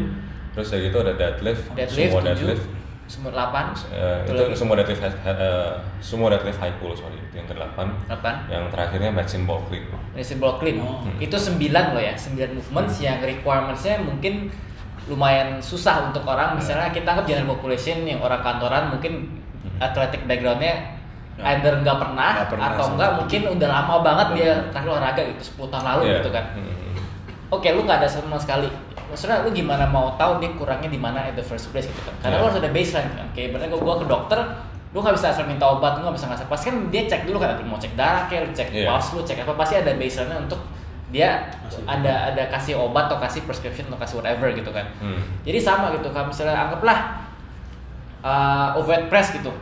[0.57, 2.67] Terus ya gitu ada deadlift, deadlift, semua tujuh, deadlift.
[3.07, 7.15] Semua 8 Eh, itu semua deadlift eh, semua deadlift high pull sorry.
[7.31, 7.79] Itu yang ke-8
[8.11, 9.87] 8 yang terakhirnya maxim ball clean.
[10.17, 10.83] Racing ball clean.
[10.83, 11.07] Oh.
[11.23, 11.55] itu 9
[11.95, 14.51] loh ya 9 movements yang requirementsnya mungkin
[15.07, 16.59] lumayan susah untuk orang.
[16.59, 19.39] Misalnya kita anggap general population yang orang kantoran mungkin
[19.79, 20.96] athletic backgroundnya
[21.37, 25.43] either nggak pernah, Nggak pernah atau enggak mungkin udah lama banget dia terakhir olahraga gitu
[25.61, 26.15] 10 tahun lalu Iya.
[26.19, 26.45] gitu kan.
[26.57, 26.75] Hmm.
[27.47, 28.67] oke lu nggak ada sama sekali.
[29.07, 32.15] Maksudnya lu gimana mau tahu dia kurangnya di mana at the first place gitu kan?
[32.19, 32.41] Karena Iya.
[32.41, 33.27] lu harus ada baseline kan.
[33.33, 34.41] Kayak berarti gua, gua ke dokter
[34.91, 37.37] lu nggak bisa asal minta obat lu nggak bisa ngasih pasti kan dia cek dulu
[37.37, 38.89] kan lu mau cek darah kayak lu cek Iya.
[38.89, 40.61] pulse lu cek apa pasti ada baseline untuk
[41.13, 41.53] dia
[41.85, 44.89] ada ada kasih obat atau kasih prescription atau kasih whatever gitu kan.
[44.99, 45.21] Hmm.
[45.45, 46.99] jadi sama gitu kalau misalnya anggaplah
[48.23, 49.53] uh, overhead press gitu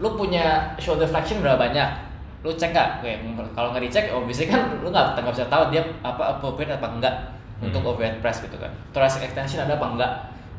[0.00, 1.88] lu punya shoulder flexion berapa banyak?
[2.40, 3.20] Lu cek Oke,
[3.52, 7.14] kalau nggak dicek obviously kan lu nggak nggak bisa tahu dia apa appropriate apa enggak
[7.60, 7.92] untuk Hmm.
[7.92, 8.72] overhead press gitu kan.
[8.96, 10.12] Thoracic extension ada apa enggak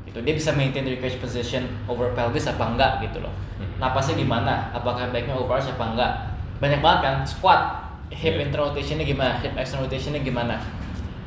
[0.06, 0.22] gitu.
[0.22, 3.34] Dia bisa maintain the request position over pelvis apa enggak gitu loh.
[3.58, 3.78] Hmm.
[3.78, 6.12] napasnya gimana apakah baiknya overarch apa enggak
[6.62, 7.16] banyak banget kan?
[7.26, 7.62] Squat
[8.14, 8.46] hip Yeah.
[8.46, 9.42] internal rotationnya gimana?
[9.42, 10.62] Hip external rotationnya gimana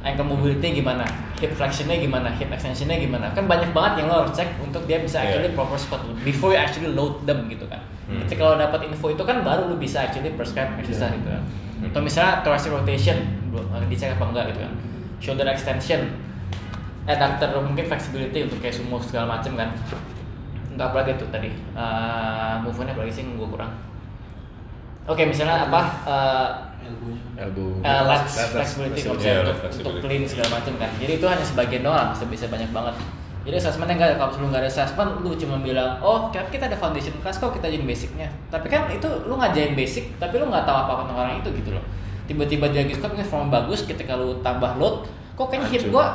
[0.05, 1.03] ankle mobility gimana
[1.41, 5.01] hip flexionnya gimana hip extensionnya gimana kan banyak banget yang lo harus cek untuk dia
[5.01, 5.33] bisa Yeah.
[5.33, 8.21] actually proper squat before you actually load them gitu kan Hmm.
[8.29, 11.17] ketika lo dapat info itu kan baru lo bisa actually prescribe exercise Yeah.
[11.19, 11.43] gitu kan
[11.75, 11.89] Hmm.
[11.89, 13.17] atau misalnya thoracic rotation
[13.49, 14.73] belum eh, dicek apa enggak gitu kan
[15.19, 16.01] shoulder extension
[17.05, 19.73] adductor mungkin flexibility untuk kayak sumo segala macem kan
[20.69, 23.73] enggak apa lagi tuh tadi uh, movementnya apa lagi sih yang gue kurang
[25.05, 26.49] oke misalnya apa uh,
[27.35, 27.67] elbow.
[27.81, 30.91] Uh, lats Lats- flexibility, kalau Yeah, lats untuk, clean segala macam kan.
[30.97, 32.95] Jadi itu hanya sebagian doang bisa bisa banyak banget.
[33.45, 36.65] Jadi assessmentnya nggak ada kalau sebelum nggak ada assessment lu cuma bilang oh kita kita
[36.65, 38.29] ada foundation class kok kita ajarin basicnya.
[38.49, 41.49] Tapi kan itu lu ngajarin basic tapi lu nggak tahu apa apa tentang orang itu
[41.53, 41.85] gitu loh.
[42.25, 45.05] Tiba-tiba dia lagi squat form bagus ketika lu tambah load
[45.37, 45.93] kok kayaknya Hancur.
[45.93, 46.07] gua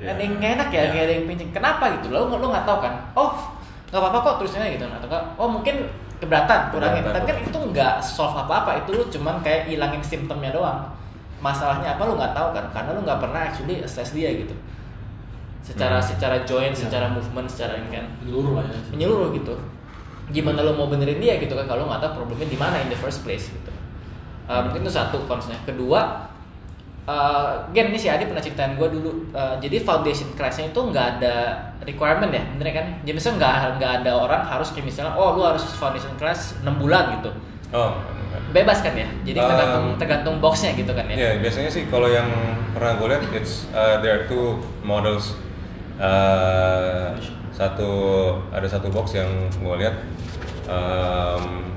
[0.00, 0.16] Iya.
[0.16, 0.88] ada yang enak ya Iya.
[0.88, 2.08] kayak ada yang pincing kenapa gitu?
[2.08, 2.94] Lo lu nggak tahu kan?
[3.12, 3.36] Oh
[3.92, 4.88] nggak apa-apa kok terusnya gitu.
[4.88, 5.76] Atau enggak oh mungkin
[6.20, 7.02] keberatan kurangin.
[7.02, 7.16] Keberatan.
[7.16, 10.84] tapi kan itu nggak solve apa-apa itu lu cuman kayak hilangin simptomnya doang.
[11.40, 14.52] Masalahnya apa lu nggak tahu kan karena lu nggak pernah actually assess dia gitu.
[15.64, 16.06] Secara Hmm.
[16.06, 16.88] secara joint Iya.
[16.88, 18.06] secara movement secara ini kan.
[18.24, 18.78] Menyeluruh lah ya.
[18.92, 19.54] Menyeluruh gitu.
[20.30, 22.98] Gimana lu mau benerin dia gitu kan kalau nggak tahu problemnya di mana in the
[23.00, 23.72] first place gitu.
[24.46, 25.58] Uh, mungkin itu satu konsepnya.
[25.64, 26.29] Kedua
[27.06, 29.30] uh, Gen ini si Adi pernah ceritain gue dulu.
[29.32, 31.34] Uh, jadi foundation classnya itu nggak ada
[31.86, 32.86] requirement ya bener kan?
[33.06, 36.66] Jadi misalnya nggak nggak ada orang harus kayak misalnya oh lu harus foundation class 6
[36.76, 37.30] bulan gitu.
[37.70, 37.94] Oh.
[38.50, 39.06] Bebas kan ya?
[39.22, 41.16] Jadi Um, tergantung tergantung boxnya gitu kan ya?
[41.16, 42.26] Ya biasanya sih kalau yang
[42.74, 45.38] pernah gue lihat it's uh, there are two models.
[46.00, 47.12] Uh,
[47.52, 47.92] satu
[48.48, 50.00] ada satu box yang gue lihat
[50.64, 51.68] um,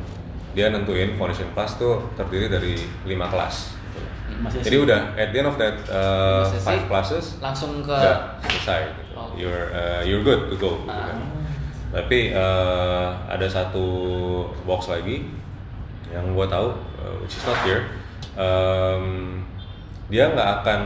[0.55, 3.82] dia nentuin foundation class tuh terdiri dari lima kelas.
[4.41, 8.39] Masih Jadi udah at the end of that uh, Sesi, five classes langsung ke udah
[8.41, 8.81] selesai.
[8.89, 9.01] Gitu.
[9.13, 9.29] Oh.
[9.35, 10.81] You're uh, you're good to go.
[10.81, 11.11] gitu Ah.
[11.11, 11.17] kan.
[11.93, 13.85] Tapi uh, ada satu
[14.63, 15.29] box lagi
[16.09, 17.85] yang gue tahu, uh, which is not here.
[18.33, 19.37] Um,
[20.09, 20.81] dia nggak akan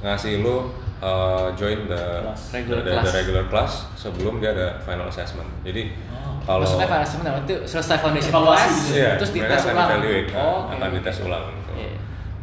[0.00, 0.70] ngasih lo
[1.02, 2.54] uh, join the Class.
[2.54, 3.14] Regular the, the class.
[3.14, 5.50] regular class sebelum dia ada final assessment.
[5.62, 6.38] Jadi Oh.
[6.46, 8.94] kalau maksudnya final assessment itu selesai foundation Evaluasi class gitu.
[8.96, 10.72] Iya, terus dites ulang evaluate, oh, oke.
[10.72, 11.44] akan dites ulang.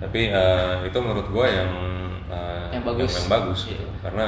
[0.03, 0.11] Iya.
[0.11, 1.71] Tapi uh, itu menurut gue yang
[2.27, 3.11] uh, Yang bagus.
[3.15, 3.71] yang, bagus Iya.
[3.71, 3.85] gitu.
[4.03, 4.25] Karena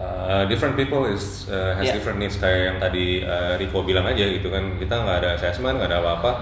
[0.00, 2.00] uh, different people is uh, has Iya.
[2.00, 4.80] different needs kayak yang tadi uh, Rico bilang aja gitu kan.
[4.80, 6.32] Kita nggak ada assessment, nggak ada apa-apa.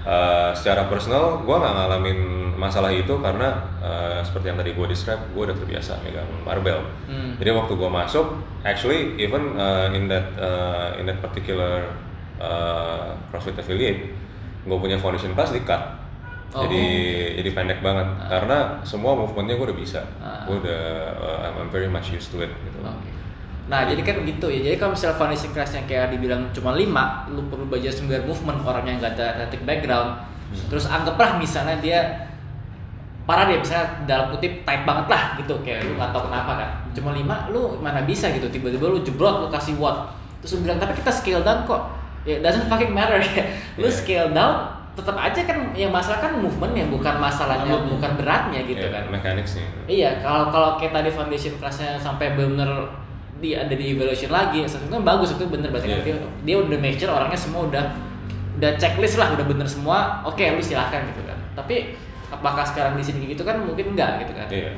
[0.00, 2.18] Uh, secara personal, gue nggak ngalamin
[2.56, 3.52] masalah itu karena
[3.84, 6.80] uh, seperti yang tadi gue describe, gue udah terbiasa megang barbell.
[7.04, 7.36] Hmm.
[7.36, 8.26] Jadi waktu gue masuk,
[8.64, 11.84] actually even uh, in that uh, in that particular
[12.40, 14.08] uh, CrossFit affiliate,
[14.64, 15.99] gue punya foundation class di cut.
[16.50, 16.66] Oh.
[16.66, 16.82] Jadi
[17.38, 20.42] jadi pendek banget karena semua movementnya gue udah bisa, Ah.
[20.50, 20.82] gue udah
[21.14, 22.82] uh, I'm, very much used to it gitu.
[22.82, 23.06] Oke.
[23.70, 24.66] Nah, jadi kan gitu ya.
[24.66, 28.82] Jadi kalau misalnya foundation class-nya kayak dibilang cuma 5, lu perlu belajar 9 movement orang
[28.82, 30.26] yang gak ada athletic background.
[30.66, 32.26] Terus anggaplah misalnya dia
[33.22, 36.70] parah deh misalnya dalam kutip tight banget lah gitu kayak lu gak tau kenapa kan
[36.90, 40.10] cuma 5 lu mana bisa gitu tiba-tiba lu jebrot lu kasih watt
[40.42, 41.94] terus lu bilang tapi kita scale down kok
[42.26, 43.46] ya doesn't fucking matter ya
[43.78, 43.94] lu Yeah.
[43.94, 47.90] scale down tetap aja kan yang masalah kan movement ya bukan masalahnya Beratnya.
[47.90, 49.66] bukan beratnya gitu Yeah, kan mechanics nih.
[49.86, 52.68] Iya, kalau kalau kayak tadi foundation classnya sampai bener
[53.36, 56.00] di ada di evaluation lagi, sebenarnya bagus itu bener berarti Iya.
[56.02, 57.84] dia, dia udah make sure orangnya semua udah
[58.54, 60.20] udah checklist lah, udah bener semua.
[60.22, 61.40] Oke, lu silahkan gitu kan.
[61.54, 61.96] Tapi
[62.28, 64.44] apakah sekarang di sini gitu kan mungkin enggak gitu kan?
[64.46, 64.76] Iya.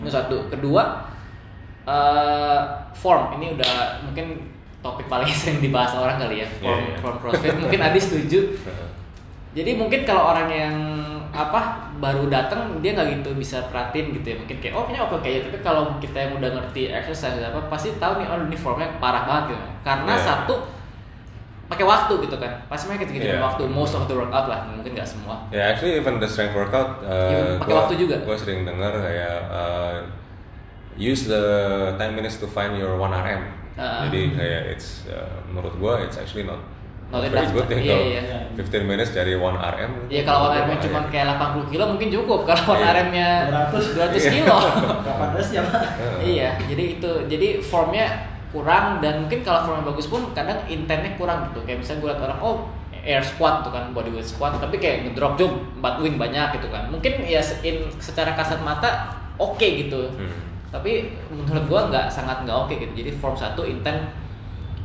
[0.00, 0.48] Itu satu.
[0.48, 1.04] Kedua,
[1.82, 2.58] eh,
[2.92, 4.48] form ini udah mungkin
[4.80, 6.96] topik paling sering dibahas orang kali ya form Iya, iya.
[6.98, 7.52] form CrossFit.
[7.54, 8.40] mungkin Adi setuju.
[9.50, 10.76] Jadi mungkin kalau orang yang
[11.30, 15.22] apa baru datang dia nggak gitu bisa perhatiin gitu ya mungkin kayak oh kayaknya oke
[15.22, 18.90] ya tapi kalau kita yang udah ngerti exercise apa pasti tahu nih oh ini formnya
[18.98, 20.26] parah banget gitu karena Iya.
[20.26, 20.54] satu
[21.70, 23.38] pakai waktu gitu kan pasti mereka gitu Iya.
[23.38, 26.98] waktu most of the workout lah mungkin nggak semua Ya actually even the strength workout
[27.06, 28.16] uh, pakai waktu juga.
[28.26, 30.02] Gue sering dengar kayak uh,
[30.98, 31.42] use the
[31.94, 33.42] 10 minutes to find your 1 RM.
[33.78, 34.02] Ah.
[34.10, 36.58] Jadi kayak it's uh, menurut gue it's actually not
[37.10, 37.52] Not very enough.
[37.52, 38.38] good ya Iya, iya.
[38.54, 39.90] 15 minutes cari 1 RM.
[40.06, 40.82] Ya kalau one RM lumayan.
[40.86, 42.40] cuma kayak 80 kilo mungkin cukup.
[42.46, 42.90] Kalau one Iya.
[42.94, 43.98] RM-nya 200.
[43.98, 44.56] 200 kilo.
[45.02, 45.82] Kapan resnya pak?
[46.22, 47.12] Iya, jadi itu.
[47.26, 48.06] Jadi formnya
[48.50, 51.62] kurang dan mungkin kalau formnya bagus pun kadang intentnya kurang gitu.
[51.66, 52.56] Kayak misalnya gue liat orang oh
[53.00, 56.86] air squat tuh kan bodyweight squat tapi kayak ngedrop jump butt wing banyak gitu kan.
[56.92, 60.14] Mungkin ya in, secara kasat mata oke gitu.
[60.14, 60.38] Hmm.
[60.70, 62.92] Tapi menurut gua nggak sangat nggak oke gitu.
[62.94, 64.04] Jadi form satu intent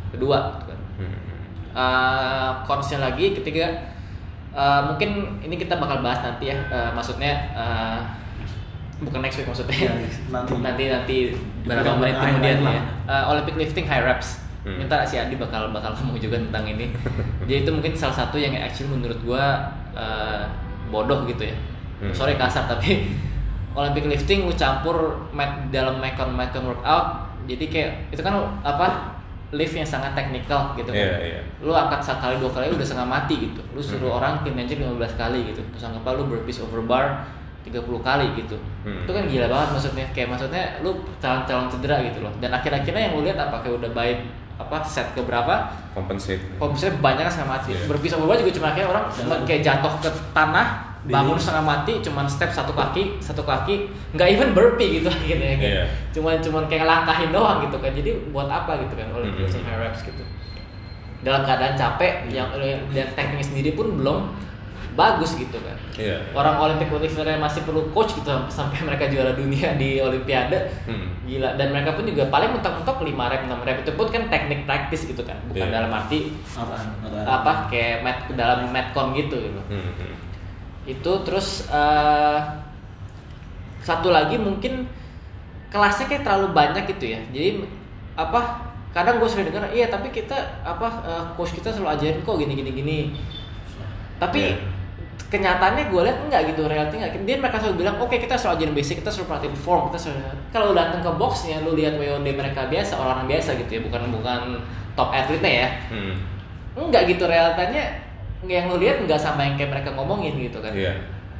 [0.09, 0.79] kedua gitu kan.
[1.01, 1.17] Hmm.
[1.75, 3.91] Uh, konsnya lagi ketiga
[4.55, 6.57] uh, mungkin ini kita bakal bahas nanti ya.
[6.71, 7.99] Uh, maksudnya uh,
[9.03, 9.75] bukan next week maksudnya.
[9.75, 9.93] Ya,
[10.31, 10.51] nanti.
[10.63, 11.15] nanti nanti
[11.67, 12.81] beberapa Dipilih menit kemudian ya.
[13.05, 14.41] Uh, Olympic lifting high reps.
[14.65, 14.81] Hmm.
[14.81, 16.89] minta si Adi bakal bakal ngomong juga tentang ini.
[17.45, 20.49] Jadi itu mungkin salah satu yang actually menurut gua uh,
[20.89, 21.57] bodoh gitu ya.
[22.01, 22.11] Hmm.
[22.11, 23.05] sorry kasar tapi
[23.77, 27.29] Olympic lifting lu campur mat, dalam macon macon workout.
[27.45, 29.13] Jadi kayak itu kan apa
[29.51, 31.39] lift yang sangat teknikal gitu kan Iya, iya.
[31.59, 34.17] lu angkat sekali dua kali udah setengah mati gitu lu suruh Hmm.
[34.17, 37.21] orang clean and jerk 15 kali gitu terus anggaplah lu burpees over bar
[37.61, 39.01] 30 kali gitu Hmm.
[39.01, 43.13] itu kan gila banget maksudnya kayak maksudnya lu calon-calon cedera gitu loh dan akhir-akhirnya yang
[43.13, 44.17] lu lihat apa kayak udah baik
[44.55, 46.39] apa set ke berapa Compensate.
[46.57, 47.85] misalnya banyak setengah mati Iya.
[47.85, 49.03] burpees over bar juga cuma kayak orang
[49.43, 54.49] kayak jatuh ke tanah bangun setengah mati cuman step satu kaki satu kaki nggak even
[54.51, 55.85] burpee gitu akhirnya kayak Iya.
[56.11, 59.45] cuman cuman kayak langkahin doang gitu kan jadi buat apa gitu kan oleh Mhm.
[59.45, 60.23] mm high reps gitu
[61.21, 62.49] dalam keadaan capek yang
[62.91, 64.33] dan tekniknya sendiri pun belum
[64.95, 66.17] bagus gitu kan Iya.
[66.31, 71.11] orang Olympic lifter yang masih perlu coach gitu sampai mereka juara dunia di Olimpiade Hmm.
[71.21, 74.63] gila dan mereka pun juga paling mentok-mentok 5 rep 6 rep itu pun kan teknik
[74.63, 75.73] praktis gitu kan bukan Iya.
[75.75, 76.87] dalam arti Apaan?
[77.03, 77.25] Apaan?
[77.27, 80.24] apa kayak mat dalam metcon gitu gitu Hmm.
[80.85, 82.39] Itu terus eh,
[83.81, 84.85] satu lagi mungkin
[85.69, 87.19] kelasnya kayak terlalu banyak gitu ya.
[87.29, 87.65] Jadi
[88.15, 88.63] apa
[88.95, 92.53] kadang gue sering dengar iya tapi kita apa eh, coach kita selalu ajarin kok gini
[92.55, 92.99] gini gini
[94.15, 94.57] tapi Iya.
[95.27, 97.11] kenyataannya gue lihat enggak gitu reality enggak.
[97.27, 100.19] Dia mereka selalu bilang oke kita selalu ajarin basic kita selalu perhatiin form kita selalu
[100.55, 104.41] kalau datang ke boxnya lu lihat WOD mereka biasa orang biasa gitu ya bukan bukan
[104.95, 105.69] top atletnya ya.
[105.91, 106.15] Hmm.
[106.75, 107.83] enggak gitu realitanya
[108.47, 110.93] yang lu lihat enggak sama yang kayak mereka ngomongin gitu kan Iya.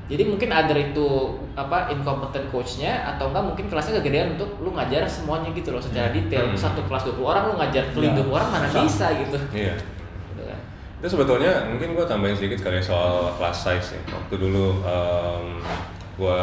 [0.06, 1.08] jadi mungkin ada itu
[1.54, 6.10] apa incompetent coachnya atau enggak mungkin kelasnya kegedean untuk lu ngajar semuanya gitu loh secara
[6.10, 6.58] detail Hmm.
[6.58, 8.84] satu kelas 20 orang lu ngajar clean Ya, 20 orang mana susah.
[8.84, 9.76] bisa gitu Iya.
[10.30, 10.60] Gitu kan.
[10.96, 14.02] Itu sebetulnya mungkin gue tambahin sedikit kali ya soal class size ya.
[14.12, 14.82] Waktu dulu
[16.16, 16.38] gue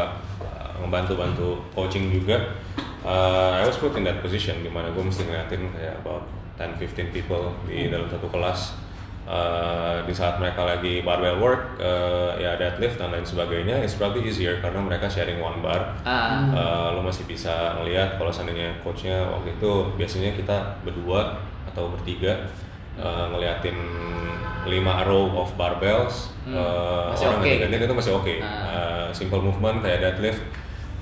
[0.79, 2.59] ngebantu-bantu coaching juga,
[3.01, 6.27] uh, I was put in that position di mana gue mesti ngeliatin kayak about
[6.59, 8.77] 10-15 people di dalam satu kelas.
[9.23, 14.27] Uh, di saat mereka lagi barbell work, uh, ya deadlift dan lain sebagainya, it's probably
[14.27, 15.95] easier karena mereka sharing one bar.
[16.03, 21.39] ah Uh, lo masih bisa ngelihat kalau seandainya coachnya waktu itu biasanya kita berdua
[21.71, 22.51] atau bertiga
[22.99, 23.79] uh, ngeliatin
[24.67, 27.87] lima row of barbells Hmm, uh, masih orang ganti-gantian gitu.
[27.87, 28.51] itu masih oke Ah.
[28.51, 30.43] Uh, simple movement kayak deadlift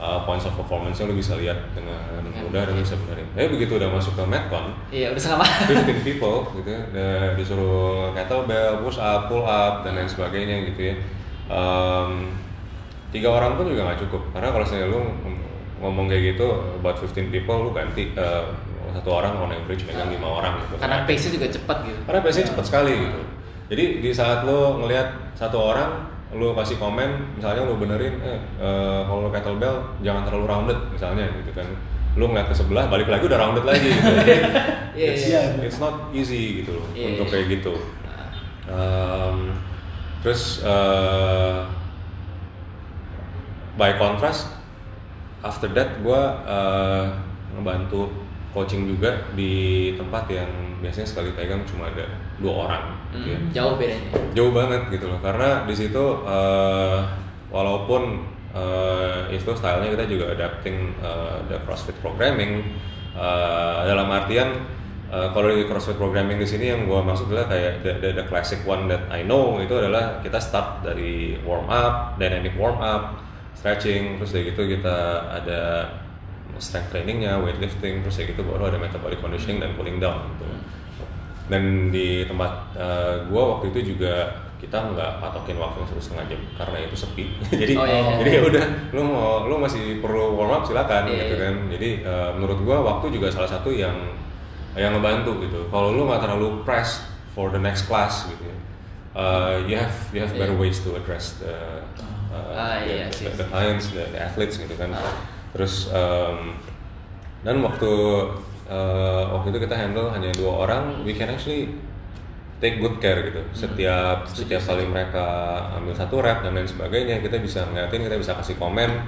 [0.00, 3.76] uh, points of performance lo bisa lihat dengan Dengan- mudah dan bisa benerin tapi begitu
[3.76, 5.44] udah masuk ke metcon iya udah sama.
[5.70, 10.90] 15 people gitu ya, udah disuruh kettlebell, push up, pull up dan lain sebagainya gitu
[10.90, 10.94] ya.
[11.46, 12.34] Em,
[13.14, 14.22] tiga orang pun juga nggak cukup.
[14.34, 15.00] Karena kalau misalnya lu
[15.80, 16.46] ngomong kayak gitu
[16.82, 18.44] about 15 people lu ganti eh,
[18.90, 20.74] satu orang on average megang lima orang gitu.
[20.82, 22.00] karena pace nya juga cepat gitu.
[22.10, 23.20] Karena biasanya cepet sekali gitu.
[23.70, 29.00] Jadi di saat lo ngelihat satu orang, lo kasih komen, misalnya lo benerin, eh, eh,
[29.02, 31.66] kalau kettlebell jangan terlalu rounded misalnya gitu kan.
[32.14, 34.14] Lo ngeliat ke sebelah, balik lagi udah rounded lagi gitu.
[34.90, 35.42] Iya, it's, iya.
[35.62, 37.32] it's not easy gitu loh Iya, untuk iya.
[37.32, 37.74] kayak gitu.
[38.66, 39.54] Um,
[40.20, 41.58] terus eh,
[43.78, 44.50] by contrast,
[45.46, 46.22] after that gue
[47.54, 48.10] ngebantu
[48.50, 50.50] coaching juga di tempat yang
[50.82, 52.06] biasanya sekali pegang cuma ada
[52.42, 52.84] dua orang.
[53.10, 53.38] Gitu ya.
[53.38, 54.10] hmm, jauh bedanya.
[54.32, 56.98] Jauh banget gitu loh, karena di situ eh,
[57.50, 58.02] walaupun
[58.54, 62.62] eh, itu stylenya kita juga adapting eh, the CrossFit programming
[63.18, 64.54] eh, dalam artian
[65.10, 68.24] eh, kalau di CrossFit programming di sini yang gua maksud adalah kayak the, the, the
[68.30, 73.18] classic one that I know itu adalah kita start dari warm up, dynamic warm up,
[73.58, 75.60] stretching, terus dari gitu kita ada
[76.60, 80.46] strength trainingnya, weightlifting, terus dari gitu baru ada metabolic conditioning dan cooling down gitu
[81.50, 86.40] dan di tempat eh, gua waktu itu juga kita nggak patokin waktu satu setengah jam
[86.54, 87.24] karena itu sepi
[87.60, 88.14] jadi Oh, iya, iya.
[88.22, 91.42] jadi ya udah lu mau lu masih perlu warm up silakan Iya, gitu iya.
[91.42, 93.96] kan jadi eh, menurut gua waktu juga salah satu yang
[94.72, 97.02] yang ngebantu gitu kalau lu nggak terlalu press
[97.34, 98.56] for the next class gitu ya.
[99.10, 100.62] Uh, you have you have better Iya.
[100.62, 101.50] ways to address the
[102.30, 103.26] uh, Ah, the, iya sih.
[103.26, 104.94] the, the clients, the, the athletes gitu kan.
[104.94, 105.02] Ah.
[105.50, 106.54] Terus um,
[107.42, 107.90] dan waktu
[108.70, 111.74] uh, waktu itu kita handle hanya dua orang, we can actually
[112.62, 113.42] take good care gitu.
[113.52, 115.26] Setiap Setuju setiap kali mereka
[115.74, 119.02] ambil satu rep dan lain sebagainya, kita bisa ngeliatin, kita bisa kasih komen.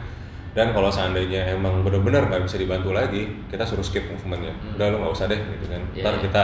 [0.53, 4.53] Dan kalau seandainya emang benar-benar nggak bisa dibantu lagi, kita suruh skip movementnya.
[4.53, 4.77] Hmm.
[4.77, 5.81] Udah lu nggak usah deh gitu kan.
[5.97, 6.23] Iya, Ntar iya.
[6.29, 6.43] kita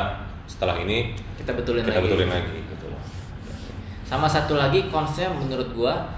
[0.49, 2.07] setelah ini Kita betulin kita lagi.
[2.09, 3.01] betulin lagi gitu loh.
[4.09, 6.09] Sama satu lagi konsepnya menurut gua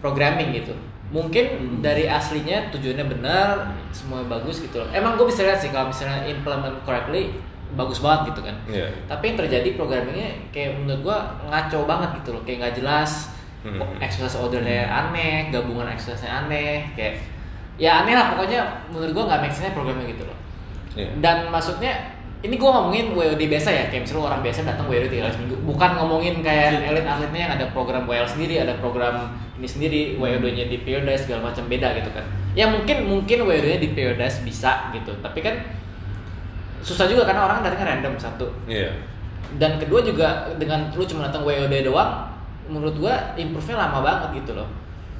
[0.00, 0.72] programming gitu.
[1.08, 1.80] Mungkin Hmm.
[1.80, 4.88] dari aslinya tujuannya benar, semuanya bagus gitu loh.
[4.92, 7.32] Emang gue bisa lihat sih kalau misalnya implement correctly
[7.76, 8.56] bagus banget gitu kan.
[8.68, 8.88] Iya.
[9.08, 11.18] Tapi yang terjadi programmingnya kayak menurut gua
[11.48, 13.32] ngaco banget gitu loh, kayak nggak jelas.
[13.60, 13.82] Hmm.
[14.00, 17.20] Exercise ordernya aneh, gabungan exercise aneh, kayak
[17.76, 20.38] ya aneh lah pokoknya menurut gua nggak make sense programming gitu loh.
[20.96, 21.12] Iya.
[21.20, 25.26] Dan maksudnya ini gue ngomongin WOD biasa ya, kayak misalnya orang biasa datang WOD tiga
[25.26, 29.66] kali seminggu, bukan ngomongin kayak elit atletnya yang ada program WL sendiri, ada program ini
[29.66, 32.22] sendiri, WOD-nya di periodize segala macam beda gitu kan.
[32.54, 35.58] Ya mungkin mungkin WOD-nya di periodize bisa gitu, tapi kan
[36.78, 38.46] susah juga karena orang datangnya random satu.
[38.70, 38.94] Iya.
[39.58, 42.30] Dan kedua juga dengan lu cuma datang WOD doang,
[42.70, 44.70] menurut gua improve-nya lama banget gitu loh.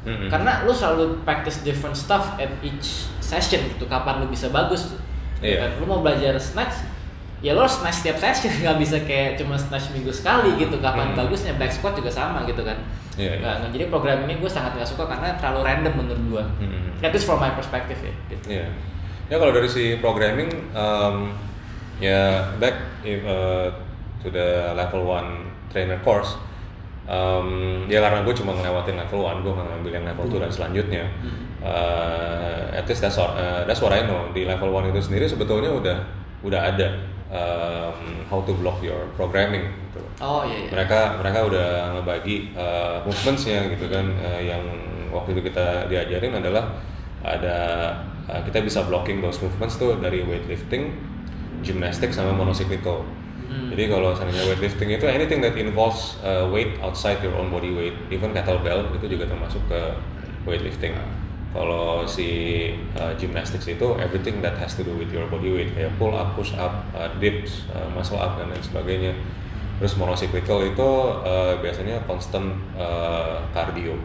[0.06, 0.30] Mm-mm.
[0.30, 3.90] Karena lu selalu practice different stuff at each session gitu.
[3.90, 4.94] Kapan lu bisa bagus?
[5.42, 5.66] Iya.
[5.66, 5.70] Kan?
[5.82, 6.86] Lu mau belajar snatch,
[7.38, 10.76] ya lu harus snatch setiap session nggak bisa kayak cuma snatch minggu sekali gitu.
[10.78, 11.18] Kapan Hmm.
[11.18, 12.76] bagusnya back squat juga sama gitu kan.
[13.14, 13.38] Iya.
[13.38, 16.44] Nggak- nggak- jadi program ini gue sangat nggak suka karena terlalu random menurut gua.
[16.58, 16.98] Mm-mm.
[16.98, 18.14] At least from my perspective ya.
[18.28, 18.44] Gitu.
[18.58, 18.66] Iya.
[19.28, 21.34] Ya kalau dari si programming, um,
[21.98, 23.68] ya back if, uh,
[24.18, 26.38] to the level one trainer course,
[27.04, 31.04] um, ya karena gue cuma ngelewatin level one, gue ngambil yang level two dan selanjutnya.
[31.58, 34.30] Uh, at least that's what, uh, that's what I know.
[34.32, 35.96] Di level one itu sendiri sebetulnya udah
[36.40, 36.86] udah ada
[37.32, 39.68] um, how to block your programming.
[39.92, 40.70] Gitu Oh iya iya.
[40.72, 44.62] mereka mereka udah ngebagi uh, movementsnya gitu kan Uh, yang
[45.14, 46.74] waktu itu kita diajarin adalah
[47.24, 47.56] ada
[48.28, 50.94] uh, kita bisa blocking those movements tuh dari weightlifting,
[51.64, 53.06] gymnastics sama monocyclical.
[53.48, 53.72] Hmm.
[53.72, 57.96] Jadi kalau seandainya weightlifting itu anything that involves uh, weight outside your own body weight,
[58.12, 59.80] even kettlebell itu juga termasuk ke
[60.44, 60.92] weightlifting.
[61.48, 62.28] Kalau si
[62.92, 66.36] uh, gymnastics itu everything that has to do with your body weight kayak pull up,
[66.36, 69.12] push up, uh, dips, uh, muscle up dan lain sebagainya.
[69.78, 70.88] Terus monocyclical itu
[71.24, 73.96] uh, biasanya constant uh, cardio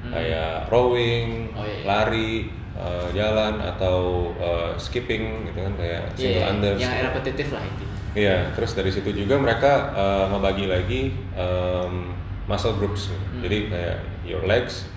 [0.00, 0.16] Hmm.
[0.16, 1.84] kayak rowing, Oh, iya, iya.
[1.84, 6.78] lari, uh, jalan atau uh, skipping gitu kan kayak single Iya, unders.
[6.80, 7.04] yang gitu.
[7.04, 7.94] repetitif lah intinya.
[8.16, 12.16] Iya, terus dari situ juga mereka uh, membagi lagi um,
[12.48, 13.12] muscle groups.
[13.12, 13.44] Hmm.
[13.44, 14.88] Jadi kayak your legs,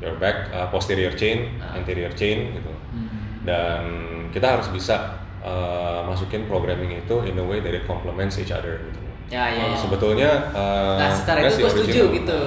[0.00, 1.76] your back, uh, posterior chain, Ah.
[1.76, 2.72] anterior chain gitu.
[2.90, 3.08] Hmm.
[3.44, 3.82] Dan
[4.30, 8.80] kita harus bisa uh, masukin programming itu in a way that it complements each other
[8.84, 9.00] gitu.
[9.28, 9.70] Ya ya.
[9.70, 9.76] ya.
[9.76, 12.40] Sebetulnya uh, Nah secara itu gue setuju gitu.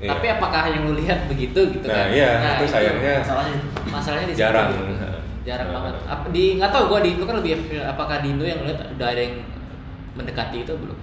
[0.00, 0.16] Iya.
[0.16, 2.08] Tapi apakah yang lu lihat begitu gitu Nah, kan?
[2.08, 3.68] iya, itu sayangnya Masalahnya itu.
[3.92, 4.68] masalahnya di situ jarang.
[4.72, 5.08] gitu.
[5.44, 5.74] Jarang Nah.
[5.76, 5.94] banget.
[6.08, 7.52] Apa, di nggak tahu gue di Indo kan lebih
[7.84, 9.36] apakah di Indo yang lihat udah ada yang
[10.16, 10.98] mendekati itu belum?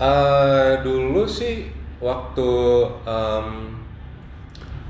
[0.00, 1.68] Eh, dulu sih
[2.00, 2.48] waktu
[3.04, 3.46] um,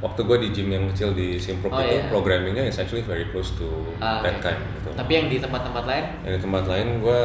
[0.01, 2.09] waktu gue di gym yang kecil di Simprok Oh, itu iya.
[2.09, 4.43] programmingnya is actually very close to Ah, that oke.
[4.43, 4.89] kind gitu.
[4.93, 7.21] Tapi yang di tempat-tempat lain Yang di tempat lain gue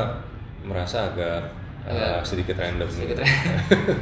[0.62, 1.40] merasa agak
[1.84, 2.88] uh, Agak sedikit random.
[2.88, 3.24] sedikit gitu.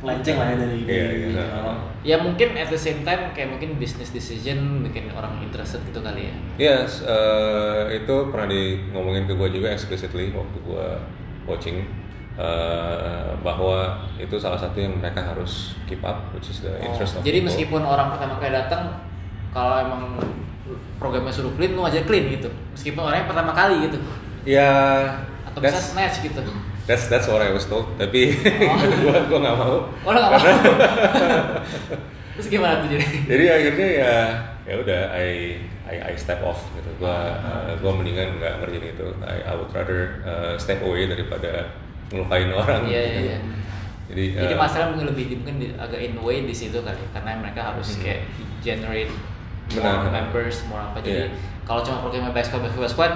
[0.00, 1.44] Melenceng lah ya dari Iya, dari iya.
[1.54, 1.78] orang.
[2.00, 6.28] ya mungkin at the same time kayak mungkin business decision bikin orang interested gitu kali
[6.28, 6.34] ya.
[6.56, 10.86] Yes, eh, itu pernah di ngomongin ke gue juga explicitly waktu gue
[11.44, 11.84] coaching
[12.36, 13.78] eh, bahwa
[14.16, 17.38] itu salah satu yang mereka harus keep up, which is the interest of Oh, Jadi
[17.38, 17.48] people.
[17.48, 18.82] meskipun orang pertama kali datang
[19.50, 20.02] kalau emang
[20.96, 22.46] programnya suruh clean lu aja clean gitu.
[22.70, 23.98] Meskipun orangnya pertama kali gitu.
[24.44, 24.70] ya
[25.44, 26.40] Atau bisa snatch gitu.
[26.86, 28.76] that's that's what I was told, tapi Oh.
[29.04, 29.88] gue gue nggak mau.
[29.90, 30.40] Oh, lo nggak mau?
[32.38, 33.06] Terus gimana tuh jadi?
[33.26, 34.14] Jadi akhirnya ya
[34.64, 35.58] ya udah I
[35.90, 36.88] I, I step off gitu.
[36.96, 39.06] Gua uh, gua mendingan nggak ngerjain itu.
[39.20, 41.68] I, I would rather uh, step away daripada
[42.10, 42.82] ngelukain orang.
[42.84, 43.38] Iya iya iya.
[44.10, 46.98] Jadi, Jadi uh, masalah mungkin lebih di- mungkin di- agak in way di situ kali
[47.14, 48.02] karena mereka harus Hmm.
[48.02, 48.20] kayak
[48.58, 49.12] generate
[49.70, 50.02] Benar.
[50.02, 50.98] more members, more apa.
[50.98, 51.38] Jadi Iya.
[51.62, 53.12] kalau cuma programnya squad back squad,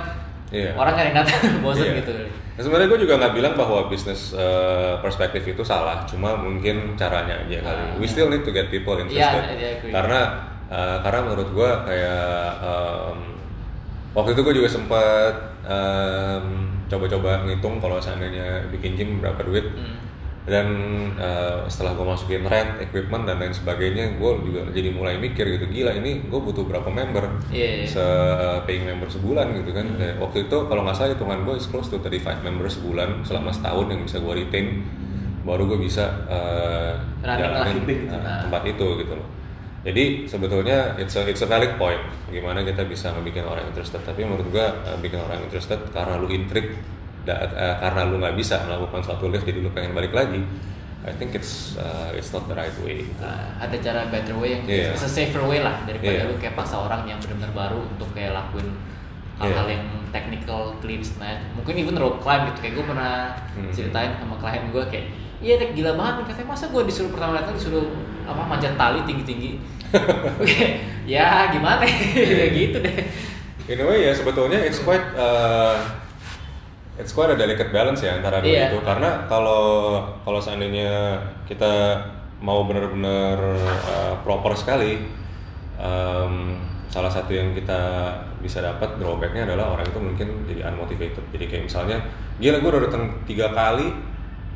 [0.55, 0.71] Iya.
[0.79, 1.35] orang kan datang
[1.67, 1.99] bosan Iya.
[1.99, 2.13] gitu.
[2.55, 7.43] Nah, sebenarnya gue juga nggak bilang bahwa bisnis uh, perspektif itu salah, cuma mungkin caranya
[7.43, 7.83] aja kali.
[7.91, 7.99] Ah.
[7.99, 9.43] We still need to get people Iya, interested.
[9.51, 9.91] I agree.
[9.91, 10.21] karena
[10.71, 12.31] uh, karena menurut gue kayak
[12.63, 13.19] um,
[14.15, 15.35] waktu itu gue juga sempat
[15.67, 19.67] um, coba-coba ngitung kalau seandainya bikin gym berapa duit.
[19.75, 19.97] Hmm.
[20.45, 20.67] Dan
[21.17, 25.65] uh, setelah gue masukin rent, equipment dan lain sebagainya, gue juga jadi mulai mikir gitu,
[25.73, 27.87] gila ini gue butuh berapa member, Iya, iya.
[27.89, 28.05] se
[28.69, 29.97] paying member sebulan gitu kan.
[29.97, 33.57] Kayak waktu itu kalau nggak salah hitungan gue is close to 35 member sebulan selama
[33.57, 34.85] setahun yang bisa gue retain.
[35.45, 38.09] baru gue bisa uh, jalanin gitu.
[38.17, 39.29] uh, tempat itu gitu loh
[39.85, 44.25] jadi sebetulnya it's a, it's a valid point gimana kita bisa ngebikin orang interested tapi
[44.25, 46.73] menurut gue uh, bikin orang interested karena lu intrik
[47.23, 50.41] da- uh, karena lu nggak bisa melakukan suatu lift jadi lu pengen balik lagi
[51.05, 53.05] I think it's uh, it's not the right way.
[53.21, 54.97] Uh, ada cara better way yang Iya.
[54.97, 56.33] it's a safer way lah daripada Iya.
[56.33, 58.73] lu kayak paksa orang yang benar-benar baru untuk kayak lakuin
[59.37, 59.77] hal-hal Iya.
[59.77, 59.85] yang
[60.17, 63.69] technical clean nah mungkin even rope climb gitu kayak gue pernah Hmm.
[63.69, 65.07] ceritain sama klien gue kayak
[65.45, 66.49] iya Dek, gila banget nih katanya.
[66.51, 67.85] Masa gue disuruh pertama datang disuruh
[68.25, 69.61] apa manjat tali tinggi-tinggi?
[70.41, 71.85] Oke, ya gimana?
[72.17, 72.97] Ya gitu deh.
[73.69, 75.77] In a way ya sebetulnya it's quite uh,
[76.97, 78.65] it's quite a delicate balance ya antara dua Iya.
[78.73, 78.79] itu.
[78.81, 82.01] Karena kalau kalau seandainya kita
[82.41, 83.37] mau benar-benar
[83.85, 85.05] uh, proper sekali
[85.79, 86.57] um,
[86.89, 91.25] salah satu yang kita bisa dapat drawbacknya adalah orang itu mungkin jadi unmotivated.
[91.33, 91.99] Jadi kayak misalnya
[92.37, 93.89] gila gue udah datang tiga kali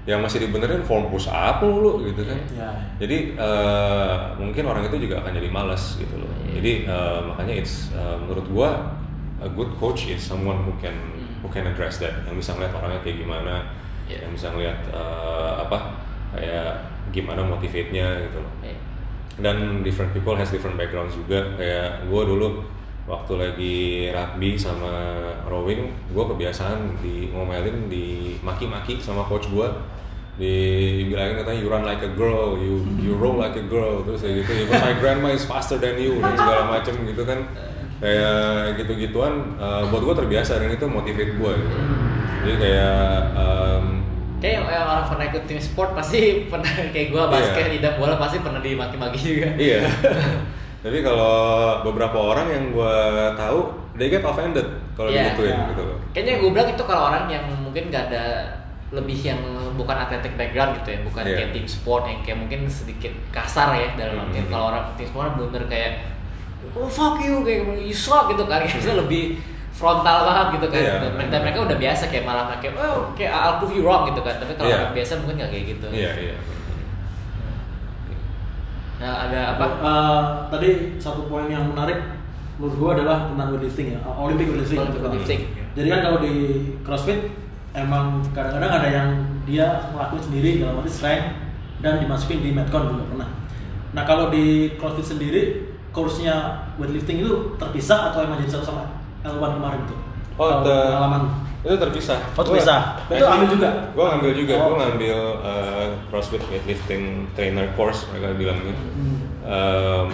[0.08, 2.70] yang masih dibenerin form push up lu gitu kan Ya.
[2.96, 6.32] jadi eh, mungkin orang itu juga akan jadi malas gitu loh.
[6.48, 6.52] Iya.
[6.56, 8.68] Jadi eh, makanya it's eh, menurut gua
[9.44, 10.96] a good coach is someone who can
[11.44, 13.68] who can address that, yang bisa ngeliat orangnya kayak gimana,
[14.08, 14.24] Iya.
[14.24, 15.78] yang bisa ngeliat eh, apa
[16.32, 16.72] kayak
[17.12, 18.52] gimana motivate-nya gitu loh.
[18.64, 18.74] Eh,
[19.38, 21.52] Dan different people has different backgrounds juga.
[21.54, 22.64] Kayak gua dulu
[23.08, 23.76] waktu lagi
[24.12, 24.92] rugby sama
[25.48, 29.72] rowing, gua kebiasaan di ngomelin di maki-maki sama coach gua
[30.38, 34.46] dibilangin katanya you run like a girl, you you roll like a girl, terus kayak
[34.46, 34.52] gitu.
[34.62, 37.42] Even my grandma is faster than you dan segala macem gitu kan.
[37.98, 41.76] Kayak gitu-gituan eh, buat gue terbiasa dan itu motivate gue gitu.
[42.38, 42.94] Jadi kayak
[43.34, 43.84] em,
[44.38, 46.18] kayak yang orang pernah ikut tim sport pasti
[46.54, 47.76] pernah kayak gue basket Iya.
[47.82, 49.82] idam bola pasti pernah dimaki-maki juga iya.
[50.78, 51.34] Tapi kalau
[51.82, 52.94] beberapa orang yang gue
[53.34, 53.58] tahu
[53.94, 54.62] they get offended
[54.94, 55.34] kalau Iya.
[55.34, 55.68] digituin Iya.
[55.74, 55.84] gitu.
[56.14, 58.24] Kayaknya gue bilang itu kalau orang yang mungkin gak ada
[58.88, 59.40] lebih yang
[59.76, 61.36] bukan atletik background gitu ya, bukan Iya.
[61.36, 64.52] kayak tim sport yang kayak mungkin sedikit kasar ya dalam artian Hmm.
[64.54, 65.92] kalau orang tim sport bener kayak
[66.72, 69.36] oh fuck you kayak you suck gitu kan, kayak lebih
[69.74, 70.82] frontal banget gitu kan.
[71.04, 74.22] Dan mereka, mereka udah biasa kayak malah kayak oh kayak I'll prove you wrong gitu
[74.22, 74.38] kan.
[74.38, 74.78] Tapi kalau Iya.
[74.80, 75.86] orang biasa mungkin gak kayak gitu.
[75.90, 76.34] Iya iya.
[78.98, 79.66] Nah ada apa?
[79.78, 80.20] Eh,
[80.50, 80.68] tadi
[80.98, 82.02] satu poin yang menarik
[82.58, 84.78] menurut gua adalah tentang weightlifting ya, uh, Olympic weightlifting.
[84.82, 85.40] Olympic weightlifting.
[85.78, 86.34] Jadi kan kalau di
[86.82, 87.20] CrossFit
[87.70, 89.08] emang kadang-kadang ada yang
[89.46, 91.26] dia ngelakuin sendiri dalam arti strength
[91.78, 93.28] dan dimasukin di metcon juga pernah.
[93.94, 95.42] Nah kalau di CrossFit sendiri
[95.94, 98.82] kursnya weightlifting itu terpisah atau emang jadi satu sama
[99.22, 99.98] L1 kemarin tuh?
[100.38, 101.22] Oh, the- pengalaman.
[101.66, 102.20] Itu terpisah.
[102.38, 103.02] Oh, terpisah.
[103.10, 103.68] Itu ambil juga?
[103.90, 104.54] Gue ngambil juga.
[104.62, 104.66] Oh.
[104.70, 108.76] Gue ngambil uh, CrossFit weightlifting trainer course mereka bilangnya.
[108.78, 109.16] Hmm.
[109.48, 110.10] Um,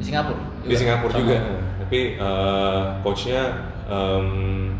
[0.00, 0.40] Di Singapura.
[0.64, 1.20] di Singapura Sama.
[1.22, 1.36] juga.
[1.84, 3.42] Tapi uh, coachnya
[3.86, 4.72] um,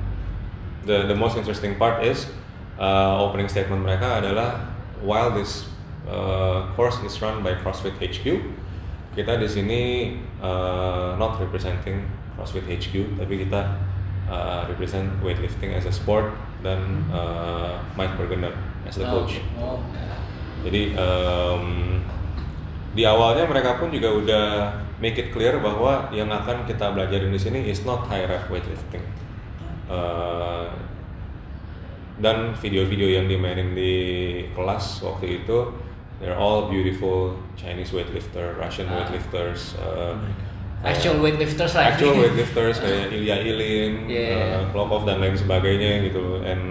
[0.87, 2.27] the the most interesting part is
[2.81, 4.73] uh, opening statement mereka adalah
[5.05, 5.69] while this
[6.09, 8.41] uh, course is run by CrossFit HQ,
[9.17, 9.83] kita di sini
[10.41, 12.07] uh, not representing
[12.37, 13.77] CrossFit HQ, tapi kita
[14.31, 16.31] uh, represent weightlifting as a sport
[16.63, 18.55] dan uh, Mike Bergener
[18.87, 19.43] as the Oh, coach.
[19.59, 19.83] Oh.
[20.63, 21.65] Jadi em,
[22.93, 24.47] di awalnya mereka pun juga udah
[25.01, 29.01] make it clear bahwa yang akan kita belajarin di sini is not high rep weightlifting.
[29.89, 30.67] Eh,
[32.21, 33.95] dan video-video yang dimainin di
[34.53, 35.73] kelas waktu itu
[36.21, 39.01] they're all beautiful Chinese weightlifter, Russian Ah.
[39.01, 40.15] weightlifters, eh,
[40.81, 41.93] Actual weightlifters lah.
[41.93, 44.65] actual weightlifters kayak Ilya Ilin, Yeah.
[44.65, 46.41] uh, Klokov dan lain sebagainya gitu.
[46.41, 46.63] And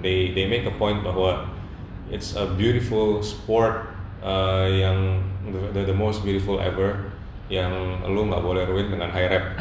[0.00, 1.44] they they make a point bahwa
[2.08, 3.92] it's a beautiful sport
[4.24, 5.20] uh, yang
[5.76, 7.12] the, the most beautiful ever
[7.48, 7.72] yang
[8.08, 9.44] lu nggak boleh ruin dengan high rep.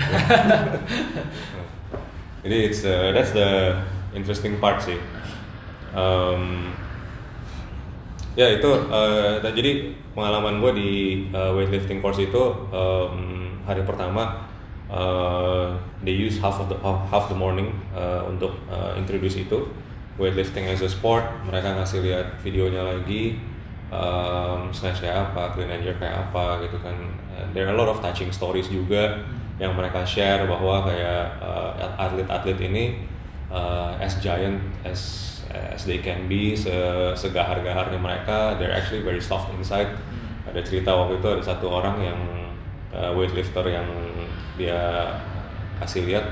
[2.47, 3.75] Jadi it's uh, that's the
[4.15, 4.95] interesting part sih.
[5.91, 6.71] Um,
[8.37, 10.91] ya itu uh, jadi pengalaman gue di
[11.33, 13.36] uh, weightlifting course itu um,
[13.67, 14.47] hari pertama
[14.87, 19.67] uh, they use half of the half, the morning uh, untuk uh, introduce itu.
[20.17, 23.37] Weightlifting as a sport mereka ngasih lihat videonya lagi
[23.93, 26.97] um, snatch kayak apa clean and jerk kayak apa gitu kan.
[27.37, 29.21] And there are a lot of touching stories juga
[29.61, 33.05] yang mereka share bahwa kayak uh, atlet-atlet ini
[33.53, 36.73] uh, as giant as as they can be se
[37.13, 38.57] segahar-gaharnya mereka.
[38.57, 39.93] They're actually very soft inside.
[40.49, 42.19] Ada cerita waktu itu ada satu orang yang
[42.93, 43.87] uh, weightlifter yang
[44.55, 45.11] dia
[45.81, 46.25] kasih lihat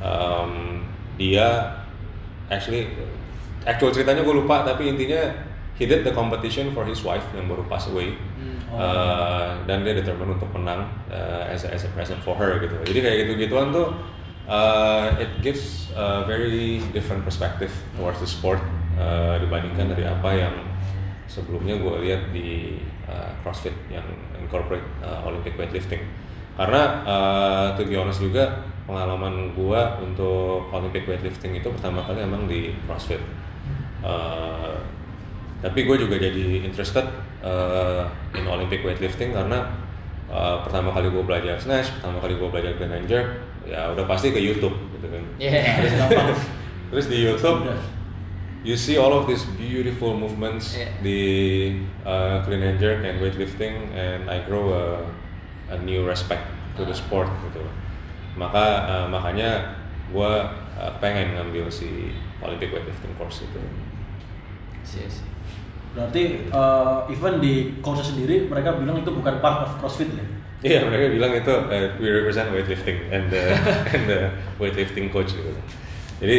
[0.00, 0.84] um,
[1.20, 1.76] dia
[2.48, 2.88] actually
[3.68, 5.30] actual ceritanya gue lupa tapi intinya
[5.76, 8.16] he did the competition for his wife yang baru pass away
[8.70, 8.86] Hmm.
[8.86, 12.78] Uh, dan dia determined untuk menang uh, as, a, as a present for her gitu
[12.86, 13.90] jadi kayak gitu gituan tuh
[14.46, 18.62] uh, it gives a very different perspective towards the sport
[18.94, 20.54] uh, dibandingkan dari apa yang
[21.26, 22.78] sebelumnya gue lihat di
[23.10, 24.06] uh, CrossFit yang
[24.38, 26.06] incorporate uh, Olympic weightlifting
[26.54, 32.46] karena uh, to be honest juga pengalaman gue untuk Olympic weightlifting itu pertama kali emang
[32.46, 33.20] di CrossFit
[34.00, 34.80] Uh,
[35.60, 37.04] tapi gue juga jadi interested
[37.44, 39.68] uh, in Olympic weightlifting karena
[40.32, 44.08] uh, pertama kali gue belajar snatch, pertama kali gue belajar clean and jerk, ya udah
[44.08, 45.22] pasti ke YouTube gitu kan.
[45.36, 45.84] Iya.
[45.84, 46.28] Terus gampang.
[46.90, 47.58] Terus di YouTube.
[48.64, 50.92] You see all of these beautiful movements Yeah.
[51.00, 51.20] di
[52.04, 54.84] uh, clean and jerk and weightlifting and I grow a,
[55.72, 56.44] a new respect
[56.76, 57.74] to the sport gitu loh.
[58.36, 59.80] Maka uh, makanya
[60.12, 60.32] gue
[60.76, 62.12] uh, pengen ngambil si
[62.44, 63.60] Olympic weightlifting course itu.
[64.80, 65.26] Iya sih.
[65.90, 66.22] Berarti
[66.54, 70.22] eh, even di coachnya sendiri mereka bilang itu bukan part of CrossFit ya?
[70.62, 73.50] Iya mereka bilang itu uh, we represent weightlifting and the
[73.94, 74.30] and the
[74.62, 75.50] weightlifting coach gitu.
[76.22, 76.36] Jadi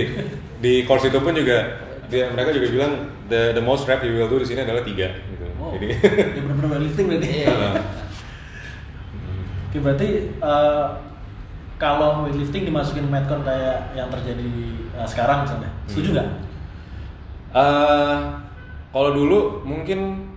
[0.63, 1.67] di course itu pun juga
[2.11, 2.93] dia mereka juga bilang
[3.25, 5.47] the the most rep you will do di sini adalah tiga gitu.
[5.55, 7.27] Oh, Jadi dia benar-benar weightlifting berarti.
[7.41, 7.55] Iya.
[9.65, 10.85] Oke, berarti eh,
[11.77, 14.51] kalau weightlifting dimasukin metcon kayak yang terjadi
[14.91, 16.27] eh, sekarang misalnya, setuju nggak?
[17.51, 18.15] Eh,
[18.91, 20.27] kalau dulu mungkin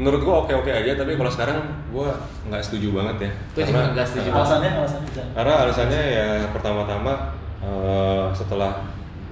[0.00, 1.60] menurut gua oke oke aja tapi kalau sekarang
[1.92, 2.16] gua
[2.48, 3.30] nggak setuju banget ya.
[3.52, 4.28] Gua juga nggak setuju.
[4.28, 5.24] Karena- Alasannya, alasannya.
[5.36, 7.12] Karena alasannya ya pertama-tama
[7.60, 8.72] eh, setelah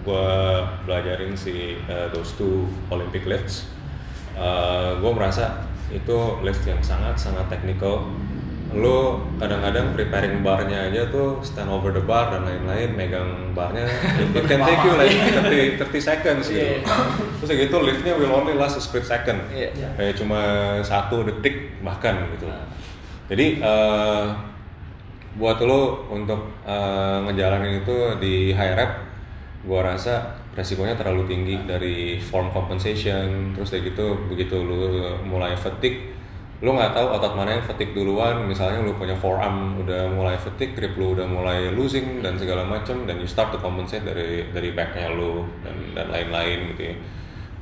[0.09, 0.28] gue
[0.88, 3.68] belajarin si eh, those two Olympic lifts,
[4.96, 8.09] gue merasa itu lift yang sangat-sangat technical.
[8.68, 13.88] Lo kadang-kadang preparing barnya aja tuh stand over the bar dan lain-lain, megang barnya,
[14.20, 15.16] it, it can take you like
[15.80, 16.76] 30, 30 seconds gitu.
[17.40, 19.72] Terus gitu liftnya will only last a split second, Iya.
[19.96, 20.40] kayak cuma
[20.84, 22.44] satu detik bahkan gitu.
[23.32, 24.24] Jadi eh,
[25.40, 28.92] buat lo untuk eh, ngejalanin itu di high rep
[29.66, 36.18] gua rasa resikonya terlalu tinggi dari form compensation terus kayak gitu begitu lu mulai fatigue
[36.59, 38.42] lu nggak tahu otot mana yang fatigue duluan.
[38.42, 43.06] Misalnya lu punya forearm udah mulai fatigue grip lu udah mulai losing dan segala macam
[43.06, 46.96] dan you start to compensate dari dari backnya lu dan dan lain-lain gitu ya.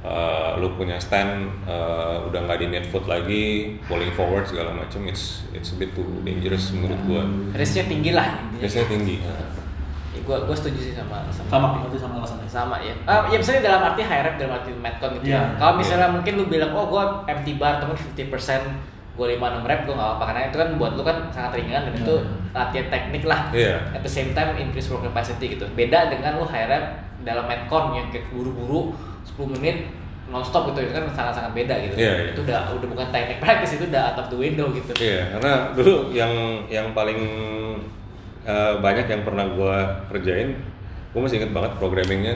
[0.07, 5.03] Uh, lu punya stand uh, udah nggak di net foot lagi pulling forward segala macam
[5.03, 7.23] it's it's a bit too dangerous menurut gua.
[7.53, 9.37] Risknya tinggi lah biasanya tinggi Ya,
[10.27, 12.49] gua gua setuju sih sama sama Sama, berarti sama alasannya.
[12.51, 12.93] sama ya.
[13.07, 15.31] Ah, ya misalnya dalam arti high rep dalam arti metcon gitu.
[15.31, 15.39] Iya.
[15.39, 15.43] ya.
[15.57, 19.81] Kalau misalnya mungkin lu bilang oh gua empty bar temen 50% gua 5 6 rep
[19.87, 22.15] gua nggak apa-apa karena itu kan buat lu kan sangat ringan dan itu
[22.53, 23.41] latihan teknik lah.
[23.55, 23.79] Iya.
[23.95, 25.65] At the same time increase work capacity gitu.
[25.73, 26.85] Beda dengan lu high rep
[27.23, 28.93] dalam metcon yang kayak buru-buru
[29.25, 29.89] 10 menit
[30.27, 31.95] nonstop gitu itu kan sangat-sangat beda gitu.
[32.03, 32.31] Iya, iya.
[32.35, 34.91] Itu udah udah bukan teknik practice itu udah out of the window gitu.
[34.99, 36.33] Iya, karena dulu yang
[36.67, 37.19] yang paling
[38.47, 40.57] uh, banyak yang pernah gua kerjain,
[41.13, 42.35] gua masih inget banget programmingnya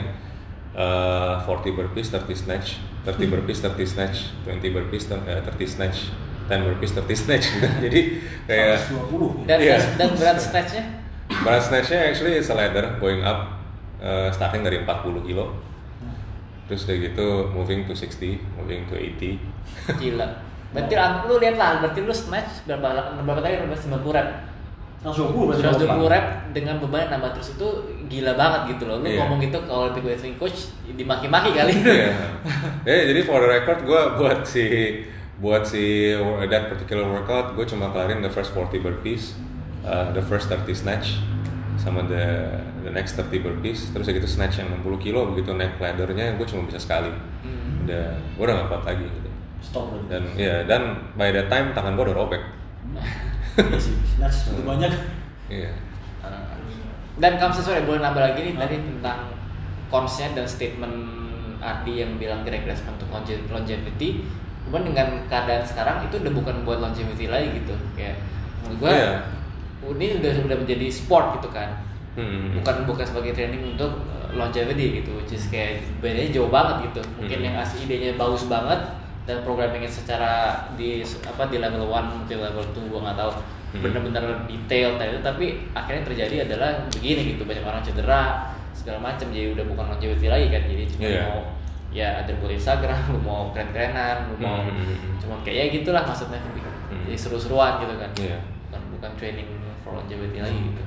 [0.75, 2.67] uh, 40 burpees, 30 snatch,
[3.07, 6.11] 30 burpees, 30 snatch, 20 burpees, uh, 30 snatch,
[6.47, 7.45] 10 burpees, 30 snatch.
[7.87, 8.01] Jadi
[8.45, 9.47] kayak 120.
[9.47, 9.77] Dan Iya.
[9.97, 10.83] dan berat snatchnya
[11.31, 13.55] berat snatchnya actually it's a ladder going up
[14.03, 15.55] uh, starting dari 40 kilo.
[16.67, 19.39] Terus udah gitu moving to 60, moving to 80.
[19.99, 20.27] gila.
[20.75, 20.95] Berarti
[21.27, 24.27] lu lihat lah, berarti lu snatch berapa berapa tadi berapa 90 rep.
[25.01, 25.81] 120 berarti.
[25.81, 27.67] 120 rep dengan beban yang nambah terus itu
[28.05, 29.01] gila banget gitu loh.
[29.01, 29.17] Lu Iya.
[29.19, 31.73] ngomong gitu ke Olympic weightlifting coach dimaki-maki kali.
[31.73, 32.13] Iya.
[32.85, 34.65] Ya, jadi for the record gue buat si
[35.37, 36.13] buat si
[36.45, 39.33] that particular workout gue cuma kelarin the first 40 burpees,
[39.81, 41.17] uh, the first 30 snatch
[41.75, 42.45] sama the
[42.81, 46.45] the next 30 burpees terus ya gitu snatch yang 60 kilo begitu naik laddernya gue
[46.45, 47.09] cuma bisa sekali
[47.41, 47.89] Hmm.
[47.89, 48.05] udah
[48.37, 49.29] gue udah gak kuat lagi gitu
[49.61, 52.41] Stop dan ya dan by that time tangan gue udah robek
[53.53, 54.91] Iya sih, snatch itu banyak.
[55.47, 55.71] iya
[57.13, 59.19] Dan kamu sesuai boleh nambah lagi nih tadi tentang
[59.87, 60.95] konsep dan statement
[61.59, 64.25] Ardi yang bilang direct response untuk longe- longevity.
[64.63, 67.75] Cuman dengan keadaan sekarang itu udah bukan buat longevity lagi gitu.
[67.93, 68.17] Kayak
[68.61, 69.11] menurut gua Iya.
[69.91, 71.69] ini udah udah menjadi sport gitu kan.
[72.11, 72.51] Hmm.
[72.51, 76.99] bukan bukan sebagai training untuk uh, longevity gitu which is kayak bedanya jauh banget gitu
[77.15, 77.47] mungkin Hmm.
[77.47, 78.83] yang asli idenya bagus banget
[79.21, 80.31] dan programmingnya secara
[80.73, 83.33] di apa di level one mungkin level 2 gua nggak tahu
[83.71, 83.87] Hmm.
[83.87, 84.19] bener-bener
[84.51, 89.63] detail tadi tapi akhirnya terjadi adalah begini gitu banyak orang cedera segala macam jadi udah
[89.63, 91.23] bukan longevity lagi kan jadi cuma Iya.
[91.23, 91.39] mau
[91.87, 95.15] ya ada buat Instagram lu mau keren-kerenan lu mau Hmm.
[95.15, 97.07] cuma kayak ya gitulah maksudnya Hmm.
[97.07, 98.37] jadi seru-seruan gitu kan Iya.
[98.67, 99.47] bukan bukan training
[99.81, 100.83] for longevity lagi gitu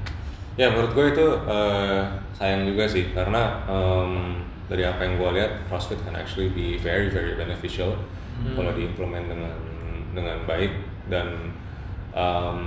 [0.54, 5.66] Ya menurut gue itu eh, sayang juga sih karena em, dari apa yang gue lihat
[5.66, 7.96] CrossFit can actually be very very beneficial
[8.34, 8.54] Hmm.
[8.58, 9.54] kalau diimplement dengan
[10.10, 10.72] dengan baik
[11.06, 11.54] dan
[12.10, 12.58] em,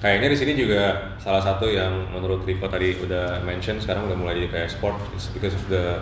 [0.00, 4.40] kayaknya di sini juga salah satu yang menurut Rico tadi udah mention sekarang udah mulai
[4.40, 6.00] jadi kayak sport it's because of the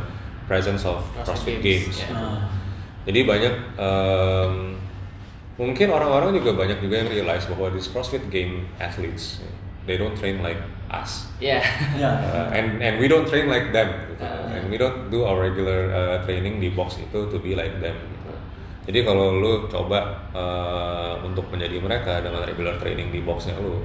[0.51, 1.99] presence of CrossFit CrossFit Games, Games.
[2.03, 2.09] ya.
[2.15, 2.39] Nah,
[3.03, 4.55] Jadi banyak em,
[5.59, 9.43] mungkin orang-orang juga banyak juga yang realize bahwa these CrossFit game athletes
[9.87, 11.27] they don't train like us.
[11.43, 11.59] Ya.
[11.99, 14.23] Uh, and and we don't train like them gitu.
[14.23, 14.55] Ah.
[14.55, 17.95] and we don't do our regular uh, training di box itu to be like them
[17.99, 18.22] gitu.
[18.83, 23.83] Jadi kalau lu coba uh, untuk menjadi mereka dengan regular training di boxnya lu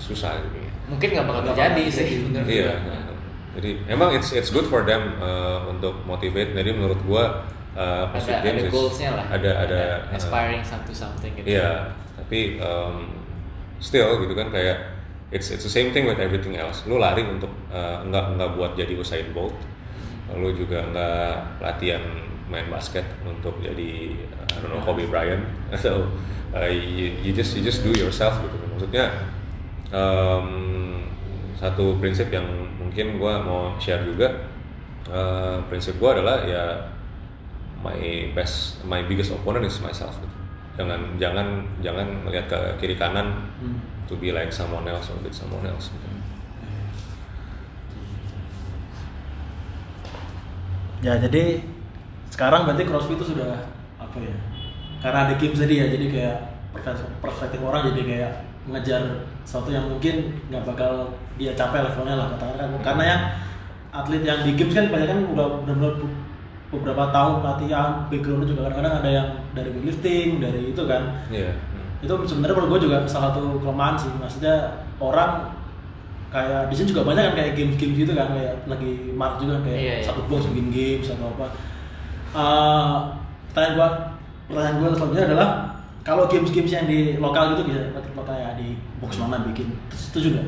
[0.00, 2.08] susah gitu Mungkin nggak bakal terjadi sih.
[2.48, 2.72] iya
[3.58, 7.44] jadi emang it's it's good for them uh, untuk motivate jadi menurut gua
[7.74, 9.26] uh, Ada, Games ada goalsnya lah.
[9.28, 11.46] ada ada uh, aspiring to something gitu.
[11.58, 13.10] Iya, tapi um,
[13.82, 14.78] still gitu kan kayak
[15.34, 16.86] it's it's the same thing with everything else.
[16.86, 19.54] Lu lari untuk uh, nggak nggak buat jadi Usain Bolt,
[20.34, 22.02] lu juga nggak latihan
[22.48, 25.44] main basket untuk jadi uh, I don't know Kobe Bryant
[25.76, 26.08] atau
[26.52, 28.56] uh, you, you just you just do yourself gitu.
[28.74, 29.28] Maksudnya
[29.92, 30.48] um,
[31.56, 32.46] satu prinsip yang
[32.80, 34.48] mungkin gua mau share juga
[35.10, 36.64] uh, prinsip gua adalah ya
[37.78, 40.36] my best my biggest opponent is myself gitu.
[40.78, 41.46] jangan jangan
[41.82, 43.82] jangan melihat ke kiri kanan Hmm.
[44.06, 46.06] to be like someone else or with someone else gitu.
[51.02, 51.62] Ya jadi
[52.28, 54.36] sekarang berarti CrossFit itu sudah apa ya?
[54.98, 56.36] Karena ada games tadi ya, jadi kayak
[57.20, 58.32] perspektif- orang jadi kayak
[58.68, 59.02] mengejar
[59.42, 62.68] sesuatu yang mungkin nggak bakal dia capai levelnya lah katakan kan.
[62.84, 63.22] Karena yang
[63.88, 66.16] atlet yang di games kan banyak kan udah benar-benar be-
[66.68, 71.02] beberapa tahun latihan, backgroundnya juga kadang-kadang ada yang dari weightlifting, dari itu kan.
[71.32, 71.56] Iya.
[72.04, 74.12] Itu sebenarnya menurut gue juga salah satu kelemahan sih.
[74.12, 75.56] Maksudnya orang
[76.28, 79.62] kayak di sini juga banyak kan kayak games-games gitu kan kayak lagi mark juga kan,
[79.64, 80.04] kayak Iya, iya.
[80.04, 81.46] satu box bikin games atau apa.
[82.28, 82.96] Eh,
[83.48, 83.88] pertanyaan gua
[84.48, 85.48] pertanyaan gua selanjutnya adalah
[86.04, 87.92] kalau games-games yang di lokal gitu bisa
[88.24, 90.46] kayak di box mana bikin setuju nggak?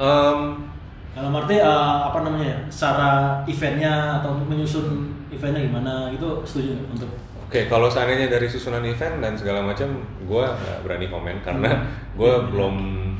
[0.00, 0.68] Um,
[1.12, 6.72] Dalam arti eh, apa namanya ya, secara eventnya atau untuk menyusun eventnya gimana itu setuju
[6.72, 7.12] nggak untuk
[7.52, 9.92] Oke, kalau seandainya dari susunan event dan segala macam,
[10.24, 12.16] gue nggak berani komen karena Hmm.
[12.16, 12.48] gue Iya.
[12.48, 12.74] belum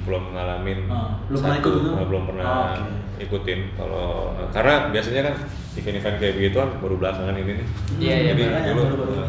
[0.09, 1.91] belum ngalamin Ah, belum ikut gitu?
[1.93, 3.21] eh, belum pernah Ah, oke.
[3.21, 3.61] ikutin.
[3.77, 5.35] Kalau karena biasanya kan
[5.77, 7.67] event-event kayak begitu kan baru belakangan ini nih.
[8.01, 9.29] Iya, iya, Jadi makanya dulu eh,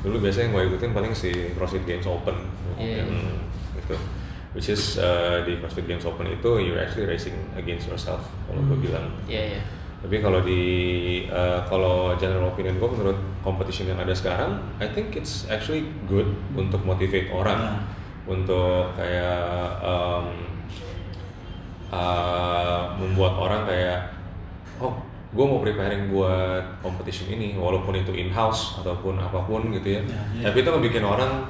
[0.00, 2.36] dulu biasanya yang gue ikutin paling si CrossFit Games Open,
[2.80, 3.12] Iya, yang
[3.76, 3.96] gitu.
[4.56, 8.74] Which is eh, di CrossFit Games Open itu you're actually racing against yourself kalau gue
[8.74, 8.86] Hmm.
[8.88, 9.04] bilang.
[9.28, 9.62] Iya, iya.
[9.98, 10.62] Tapi kalau di
[11.26, 16.30] uh, kalau general opinion gue menurut competition yang ada sekarang, I think it's actually good
[16.54, 17.74] untuk motivate orang, Ya.
[18.30, 20.26] untuk kayak um,
[21.90, 24.14] uh, membuat orang kayak
[24.78, 24.94] oh
[25.34, 30.02] gue mau preparing buat competition ini walaupun itu in house ataupun apa pun gitu ya.
[30.06, 30.44] Ya, ya.
[30.48, 31.44] Tapi itu bikin orang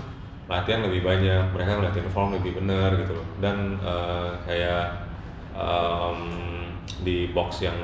[0.49, 3.29] latihan lebih banyak, mereka ngeliatin form lebih benar gitu loh.
[3.45, 5.05] Dan uh, kayak
[5.53, 6.19] um,
[7.05, 7.77] di box yang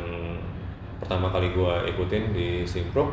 [1.05, 3.13] pertama kali gue ikutin di Simpro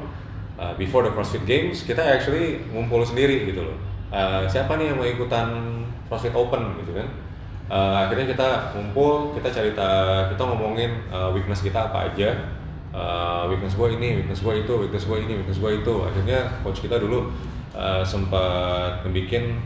[0.56, 3.78] uh, before the CrossFit Games kita actually ngumpul sendiri gitu loh.
[4.08, 5.48] Uh, siapa nih yang mau ikutan
[6.08, 7.08] CrossFit Open gitu kan?
[7.68, 9.88] Uh, akhirnya kita ngumpul kita cerita
[10.32, 12.32] kita ngomongin uh, weakness kita apa aja.
[12.92, 15.94] Uh, weakness gue ini weakness gue itu weakness gue ini weakness gue itu.
[16.08, 17.28] Akhirnya coach kita dulu
[17.76, 19.60] uh, sempat ngebikin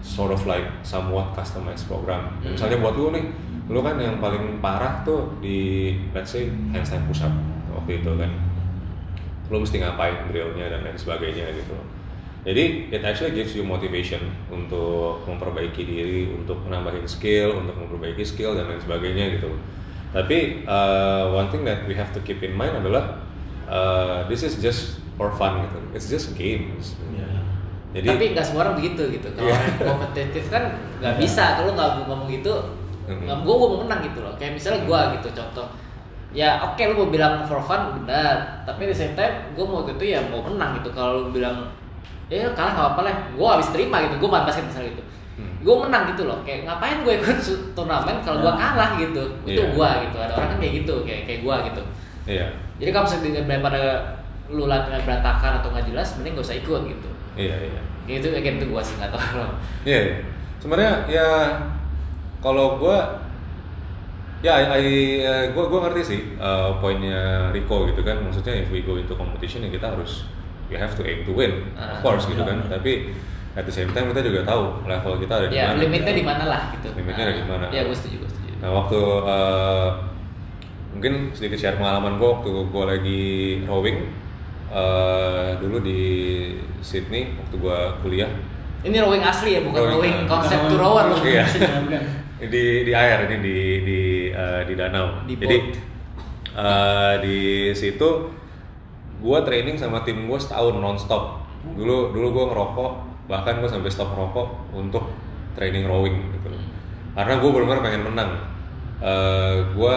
[0.00, 2.32] sort of like somewhat customized program.
[2.40, 2.56] Hmm.
[2.56, 3.24] Misalnya buat lu nih,
[3.68, 7.32] lu kan yang paling parah tuh di let's say handstand push up
[7.80, 8.30] waktu itu kan.
[9.50, 11.74] Lu mesti ngapain drillnya dan lain sebagainya gitu.
[12.40, 18.56] Jadi it actually gives you motivation untuk memperbaiki diri, untuk menambahin skill, untuk memperbaiki skill
[18.56, 19.50] dan lain sebagainya gitu.
[20.10, 23.20] Tapi uh, one thing that we have to keep in mind adalah
[23.68, 25.78] uh, this is just for fun gitu.
[25.92, 26.96] It's just games.
[27.12, 27.28] ya.
[27.90, 29.28] Jadi Tapi nggak semua orang begitu gitu.
[29.34, 29.54] Kalau Iya.
[29.58, 30.62] orang yang kompetitif kan
[31.02, 31.20] nggak Iya.
[31.20, 31.44] bisa.
[31.60, 32.54] Kalau nggak ngomong gitu,
[33.04, 33.26] Hmm.
[33.26, 34.32] nggak gue mau menang gitu loh.
[34.38, 35.66] Kayak misalnya gue gitu contoh.
[36.30, 38.62] Ya oke lu mau bilang for fun benar.
[38.62, 40.90] Tapi di same time gue mau gitu ya mau menang gitu.
[40.90, 41.66] Kalau lu bilang
[42.30, 43.14] ya kalah nggak apa-apa lah.
[43.34, 44.14] Gue habis terima gitu.
[44.16, 45.02] Gue main basket misalnya gitu.
[45.36, 45.52] Hmm.
[45.60, 46.38] Gue menang gitu loh.
[46.46, 47.38] Kayak ngapain gue ikut
[47.74, 48.56] turnamen kalau gue Ya.
[48.56, 49.22] kalah gitu.
[49.42, 49.74] Itu Iya.
[49.74, 50.16] gue gitu.
[50.22, 50.94] Ada orang kan kayak gitu.
[51.02, 51.82] Kayak kayak gue gitu.
[52.30, 52.46] iya.
[52.78, 53.80] Jadi kalau misalnya daripada
[54.50, 57.08] lu latihan berantakan atau nggak jelas, mending gak usah ikut gitu.
[57.38, 57.80] Iya, iya.
[58.08, 59.22] Ya, itu kayak gitu gua sih nggak tahu
[59.86, 60.16] Iya, iya.
[60.58, 61.28] sebenarnya ya
[62.40, 62.96] kalau gue
[64.40, 68.68] ya I, I- eh, gua gua ngerti sih eh, poinnya Rico gitu kan maksudnya if
[68.68, 70.24] we go into competition ya kita harus
[70.66, 72.68] we have to aim to win of Ah, course gitu kan iya.
[72.70, 72.92] tapi
[73.52, 76.24] at the same time kita juga tahu level kita ada di ya mana limitnya di
[76.24, 77.64] mana lah gitu Limitnya ada di mana.
[77.68, 79.88] ya gue setuju gue setuju Nah waktu eh,
[80.90, 83.22] mungkin sedikit share pengalaman gue waktu gue lagi
[83.64, 83.98] rowing
[84.70, 86.00] eh, dulu di
[86.80, 88.30] Sydney waktu gue kuliah
[88.80, 90.28] ini rowing asli ya bukan Rowing, rowing, ah.
[90.30, 91.44] konsep to rower loh Iya.
[92.40, 93.99] Di di air ini di di
[94.64, 95.24] di danau.
[95.24, 95.58] Di Jadi
[96.56, 97.38] eh, di
[97.76, 98.08] situ
[99.20, 101.44] gue training sama tim gue setahun nonstop.
[101.76, 102.92] Dulu dulu gue ngerokok
[103.30, 105.06] bahkan gue sampai stop ngerokok untuk
[105.54, 106.50] training rowing gitu
[107.14, 108.30] karena gue benar-benar pengen menang.
[109.02, 109.96] Eh gue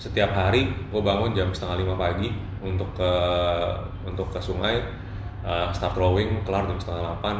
[0.00, 2.32] setiap hari gue bangun jam setengah lima pagi
[2.64, 3.12] untuk ke
[4.08, 4.80] untuk ke sungai
[5.44, 7.36] eh, start rowing kelar jam setengah delapan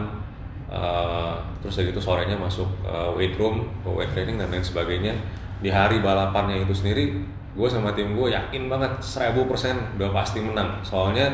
[0.71, 5.19] Eh, terus dari itu sorenya masuk eh, weight room ke weight training dan lain sebagainya
[5.61, 10.81] di hari balapannya itu sendiri gue sama tim gue yakin banget 1000% udah pasti menang.
[10.81, 11.29] Soalnya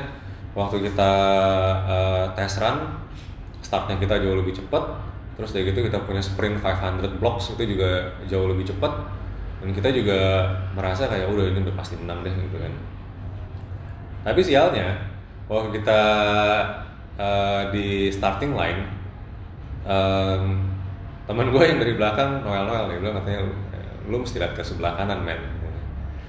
[0.57, 1.12] waktu kita
[1.87, 3.07] eh, test run
[3.61, 4.83] startnya kita jauh lebih cepat
[5.37, 8.89] terus dari gitu kita punya sprint 500 blocks itu juga jauh lebih cepat
[9.61, 12.72] dan kita juga merasa kayak udah ini udah pasti menang deh gitu kan.
[14.24, 14.97] Tapi sialnya
[15.47, 16.01] waktu kita
[17.20, 18.81] eh, di starting line
[19.87, 20.43] em,
[21.27, 23.41] teman gue yang dari belakang Noel Noel dia bilang katanya
[24.07, 25.40] lu mesti lihat ke sebelah kanan men.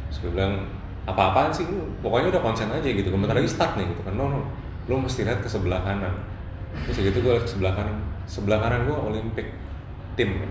[0.09, 0.65] Terus gue bilang
[1.07, 1.88] apa-apaan sih lu?
[2.03, 3.07] Pokoknya udah konsen aja gitu.
[3.13, 4.13] Bentar lagi start nih gitu kan.
[4.17, 4.41] No, no.
[4.89, 6.13] Lu mesti lihat ke sebelah kanan.
[6.89, 7.97] Terus gitu gue lihat ke sebelah kanan.
[8.28, 9.47] Sebelah kanan gue Olympic
[10.17, 10.43] tim.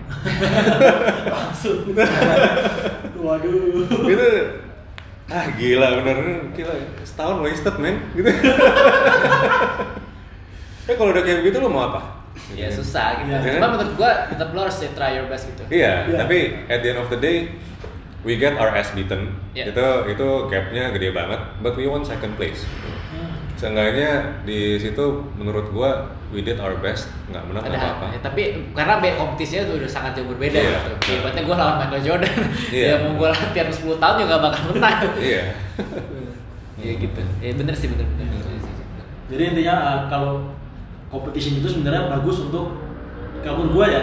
[1.34, 1.92] Langsung.
[3.26, 3.84] Waduh.
[4.06, 4.28] gitu.
[5.26, 6.18] Ah gila bener.
[6.54, 7.98] Gila setahun wasted men.
[8.14, 8.30] Gitu.
[10.86, 12.15] Ya kalau udah kayak begitu lu mau apa
[12.52, 13.56] ya susah gitu Iya.
[13.56, 16.16] cuma menurut gua tetap lo harus try your best gitu Iya, Iya.
[16.20, 17.50] tapi at the end of the day
[18.22, 19.30] we get our ass beaten.
[19.52, 19.70] Iya.
[19.70, 22.66] Itu itu gapnya gede banget, but we won second place.
[23.08, 23.30] Hmm.
[23.54, 28.06] Seenggaknya di situ menurut gua we did our best, nggak menang ada nggak apa-apa.
[28.10, 28.42] ya, tapi
[28.74, 30.78] karena be kompetisinya tuh udah sangat jauh berbeda Iya.
[30.98, 31.22] gitu.
[31.22, 32.36] Ibaratnya gue lawan Michael Jordan,
[32.74, 32.86] Iya.
[32.90, 34.98] ya mau gue latihan 10 tahun juga gak bakal menang.
[35.30, 35.42] Iya.
[36.76, 37.20] Iya gitu.
[37.40, 38.26] Ya bener sih bener bener.
[38.26, 38.42] Iya.
[38.42, 38.74] Iya sih.
[39.30, 40.34] Jadi intinya uh, kalau
[41.06, 42.82] competition itu sebenarnya bagus untuk
[43.46, 44.00] menurut gue ya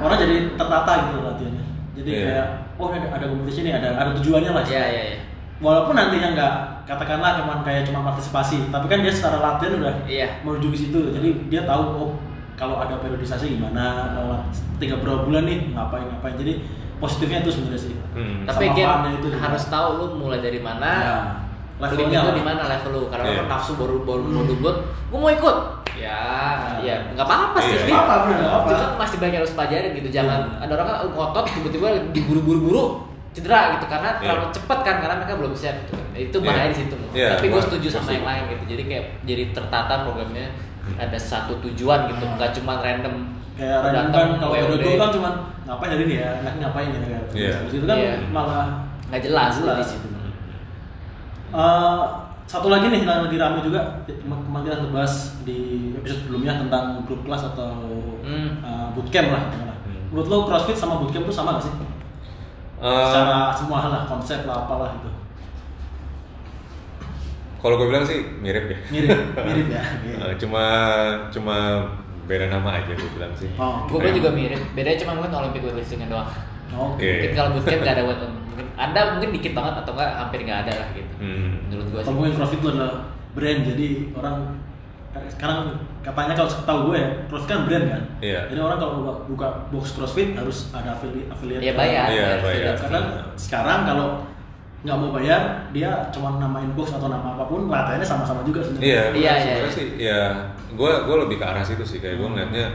[0.00, 1.64] orang jadi tertata gitu latihannya.
[1.92, 2.24] Jadi Iya.
[2.24, 2.46] kayak
[2.80, 4.64] oh ada ada competition nih, ada ada tujuannya lah.
[4.64, 5.18] Iya iya iya.
[5.60, 6.54] Walaupun nantinya nggak
[6.88, 10.40] katakanlah cuman kayak cuma partisipasi, tapi kan dia secara latihan udah Iya.
[10.40, 11.00] menuju ke situ.
[11.12, 12.10] Jadi dia tahu oh
[12.56, 14.16] kalau ada periodisasi gimana,
[14.80, 16.36] tiga berapa bulan nih ngapain ngapain.
[16.40, 16.64] Jadi
[16.96, 17.94] positifnya itu sebenarnya sih.
[18.16, 18.44] Hmm.
[18.48, 19.36] Tapi juga.
[19.36, 20.92] harus tahu lu mulai dari mana.
[21.04, 21.16] Ya,
[21.82, 22.34] Levelnya lu lah.
[22.34, 23.02] di mana level lu?
[23.08, 23.34] Karena Iya.
[23.34, 24.32] orang nafsu baru baru Hmm.
[24.32, 24.76] mau debut,
[25.08, 25.56] gua mau ikut.
[25.92, 26.20] Ya,
[26.78, 27.72] ya nggak apa-apa sih.
[27.72, 27.82] Iya.
[27.82, 28.68] Di- Nggak apa-apa, nggak apa-apa.
[28.70, 30.08] Cuma masih banyak yang harus pelajarin gitu.
[30.10, 32.84] Jangan ada orang kan ngotot tiba-tiba diburu-buru-buru
[33.30, 34.26] cedera gitu karena Iya.
[34.26, 36.06] terlalu cepet kan karena mereka belum siap gitu kan.
[36.12, 36.68] Itu bahaya Iya.
[36.68, 36.96] di situ.
[37.12, 38.64] Iya, Tapi gue gua- setuju sama yang lain gitu.
[38.68, 40.46] Jadi kayak jadi tertata programnya
[40.92, 43.14] ada satu tujuan gitu, nggak cuma random
[43.54, 44.84] kayak random datang kan kalau WOD.
[44.96, 47.52] kan cuman ngapain ini ya ngapain gitu kan Iya.
[47.60, 48.14] Terus itu kan Iya.
[48.26, 48.66] malah
[49.06, 49.76] nggak jelas, Jelas.
[49.76, 50.08] di situ.
[51.50, 52.02] Eh,
[52.46, 55.58] satu lagi nih yang lagi rame juga kema- kemarin kita bahas di
[55.92, 57.70] episode sebelumnya tentang grup kelas atau
[58.20, 58.58] Hmm.
[58.60, 59.42] eh, bootcamp lah.
[59.50, 59.70] Hmm.
[60.10, 61.74] menurut lo crossfit sama bootcamp itu sama gak sih
[62.80, 65.10] Eh, secara semua hal lah konsep lah apalah itu
[67.58, 68.78] kalau gue bilang sih mirip ya.
[68.90, 70.62] mirip mirip ya Eh, cuma
[71.28, 71.56] cuma
[72.24, 73.50] beda nama aja gue bilang sih.
[73.54, 74.62] Oh, Gue bilang juga mirip.
[74.72, 76.30] Bedanya cuma mungkin Olympic weightlifting doang.
[76.72, 77.10] Oke Oke.
[77.10, 80.60] Mungkin kalau bootcamp nggak ada buat mungkin ada mungkin dikit banget atau enggak hampir nggak
[80.64, 81.12] ada lah gitu.
[81.18, 81.50] Hmm.
[81.66, 82.10] Menurut gue sih.
[82.10, 82.92] mungkin crossfit itu adalah
[83.30, 84.36] brand jadi orang
[85.10, 85.58] sekarang
[86.00, 88.40] katanya kalau setahu gue ya crossfit kan brand kan Iya.
[88.46, 92.06] jadi orang kalau buka, buka box crossfit harus ada afili affiliate Ya bayar.
[92.06, 92.38] Iya, bayar.
[92.38, 92.82] affiliate fee.
[92.84, 93.00] karena
[93.34, 94.06] sekarang kalau
[94.80, 98.86] nggak mau bayar dia cuma namain box atau nama apa pun latihannya sama-sama juga sebenarnya
[98.86, 99.74] Iya, Iya, iya, sebenarnya iya.
[99.74, 100.20] sih ya
[100.70, 102.66] gue gue lebih ke arah situ sih kayak gue ngeliatnya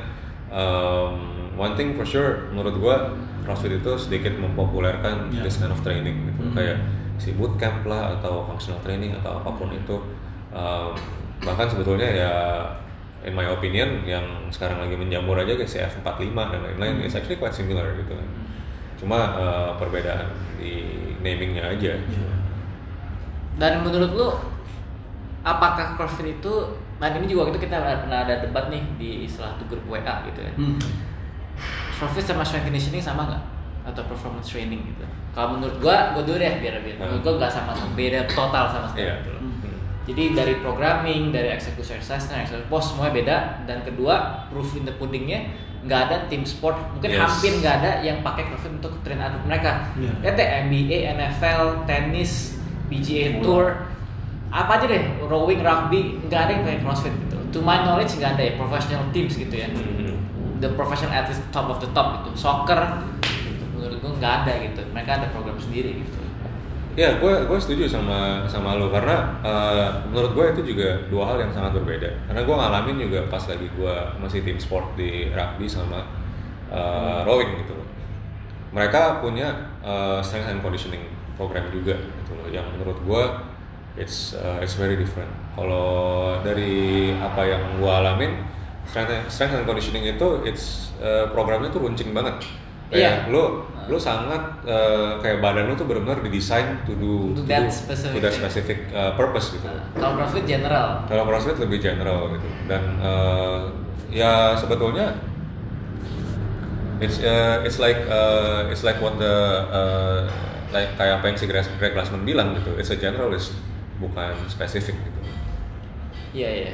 [0.52, 2.96] um, one thing for sure menurut gue
[3.44, 5.42] CrossFit itu sedikit mempopulerkan Iya.
[5.42, 6.54] this kind of training gitu Hmm.
[6.54, 6.78] kayak
[7.16, 9.96] si bootcamp lah atau functional training atau apa pun itu
[10.52, 10.92] um,
[11.40, 12.32] bahkan sebetulnya ya
[13.22, 17.06] in my opinion yang sekarang lagi menjamur aja kayak CF 45 dan lain-lain Hmm.
[17.06, 18.28] it's actually quite similar gitu kan
[18.96, 20.84] cuma uh, perbedaan di
[21.20, 22.30] namingnya aja Iya.
[23.56, 24.28] Dan menurut lu
[25.42, 26.54] apakah CrossFit itu
[26.96, 30.00] nah ini juga waktu itu kita pernah ada debat nih di salah satu grup WA
[30.26, 30.52] gitu ya.
[30.56, 30.80] Hmm.
[31.96, 33.44] CrossFit sama strength conditioning sama nggak?
[33.86, 35.06] Atau performance training gitu?
[35.32, 36.96] Kalau menurut gua, gua dulu deh biar biar.
[37.00, 39.08] Menurut gua nggak sama, beda total sama sekali.
[39.08, 39.16] Iya.
[39.22, 39.42] gitu loh.
[39.42, 39.54] Hmm.
[40.06, 43.38] Jadi dari programming, dari execution exercise, dan exercise pose semuanya beda.
[43.66, 45.50] Dan kedua, proof in the puddingnya
[45.86, 47.22] nggak ada tim sport, mungkin Yes.
[47.22, 49.94] hampir nggak ada yang pakai CrossFit untuk train atlet mereka.
[49.94, 50.14] Iya.
[50.26, 52.58] Lihat deh NBA, NFL, tenis,
[52.90, 53.86] PGA Tour,
[54.50, 57.38] apa aja deh, rowing, rugby, nggak ada yang pakai CrossFit gitu.
[57.54, 59.70] To my knowledge nggak ada ya professional teams gitu ya.
[59.70, 60.15] Hmm.
[60.64, 62.32] The professional athletes top of the top gitu.
[62.36, 62.80] Soccer,
[63.22, 63.64] gitu.
[63.76, 64.82] menurut gue nggak ada gitu.
[64.96, 66.20] Mereka ada program sendiri gitu.
[66.96, 71.38] Ya, gue gue setuju sama sama lo karena eh, menurut gue itu juga dua hal
[71.44, 72.08] yang sangat berbeda.
[72.32, 76.08] Karena gue ngalamin juga pas lagi gue masih tim sport di rugby sama
[76.72, 77.76] eh, rowing gitu.
[78.72, 81.04] Mereka punya eh, strength and conditioning
[81.36, 83.24] program juga gitu loh, yang menurut gue
[84.00, 85.32] it's uh, it's very different.
[85.56, 88.44] Kalau dari apa yang gua alamin,
[88.86, 92.42] strength, strength and conditioning itu it's uh, programnya tuh runcing banget.
[92.86, 93.34] Kayak Iya.
[93.34, 93.44] lu
[93.86, 97.74] lu sangat uh, kayak badan lu tuh benar-benar didesain to do To to that do-
[97.74, 98.14] specific.
[98.14, 99.66] to that specific uh, purpose gitu.
[99.98, 101.02] Kalau CrossFit general.
[101.06, 103.74] Kalau CrossFit lebih general gitu dan uh,
[104.10, 105.18] ya sebetulnya
[107.02, 109.34] it's uh, it's like uh, it's like what the
[109.70, 110.20] uh,
[110.72, 112.70] like kayak apa yang si Greg Glassman bilang gitu.
[112.78, 113.54] It's a generalist
[114.00, 115.20] bukan spesifik gitu.
[116.36, 116.74] Iya iya.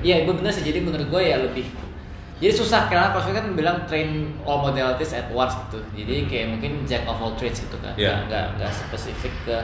[0.00, 0.62] Iya itu bener sih.
[0.62, 1.66] Jadi menurut gue ya lebih.
[2.40, 5.82] Jadi susah karena CrossFit kan bilang train all modalities at once gitu.
[5.98, 7.92] Jadi kayak mungkin jack of all trades gitu kan.
[7.98, 8.24] Iya.
[8.24, 9.56] Nggak nggak nggak spesifik ke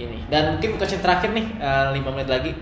[0.00, 0.24] ini.
[0.26, 2.52] Dan mungkin question terakhir nih eh, lima menit lagi.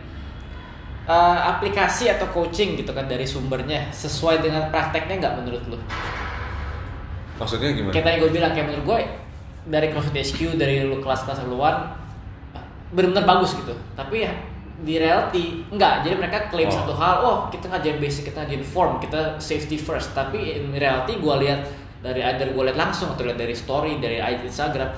[1.09, 5.79] Eh, aplikasi atau coaching gitu kan dari sumbernya sesuai dengan prakteknya nggak menurut lu?
[7.41, 7.95] Maksudnya gimana?
[7.97, 8.99] Kayak tadi gue bilang kayak menurut gue
[9.73, 11.97] dari CrossFit HQ dari lu kelas-kelas luar
[12.93, 13.73] benar-benar bagus gitu.
[13.97, 14.33] Tapi ya
[14.81, 16.05] di reality enggak.
[16.05, 16.75] Jadi mereka klaim Oh.
[16.75, 20.17] satu hal, oh kita ngajarin basic, kita ngajarin form, kita safety first.
[20.17, 21.69] Tapi in reality gue lihat
[22.01, 24.89] dari either gue lihat langsung atau lihat dari story dari Instagram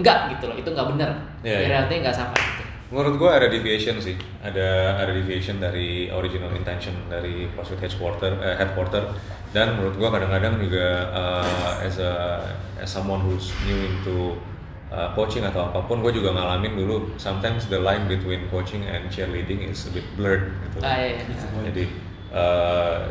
[0.00, 0.56] enggak gitu loh.
[0.56, 1.10] Itu enggak benar.
[1.44, 1.68] Iya, di iya.
[1.76, 2.62] reality enggak sama gitu.
[2.88, 8.56] Menurut gua ada deviation sih, ada ada deviation dari original intention dari CrossFit headquarter, eh,
[8.56, 9.12] headquarter
[9.52, 12.40] dan menurut gua kadang-kadang juga uh, as a
[12.80, 14.40] as someone who's new into
[14.88, 19.08] uh, coaching atau apa pun, gue juga ngalamin dulu sometimes the line between coaching and
[19.08, 20.78] cheerleading is a bit blurred gitu.
[20.80, 21.36] Ah, iya, iya.
[21.72, 21.84] Jadi
[22.32, 23.08] uh,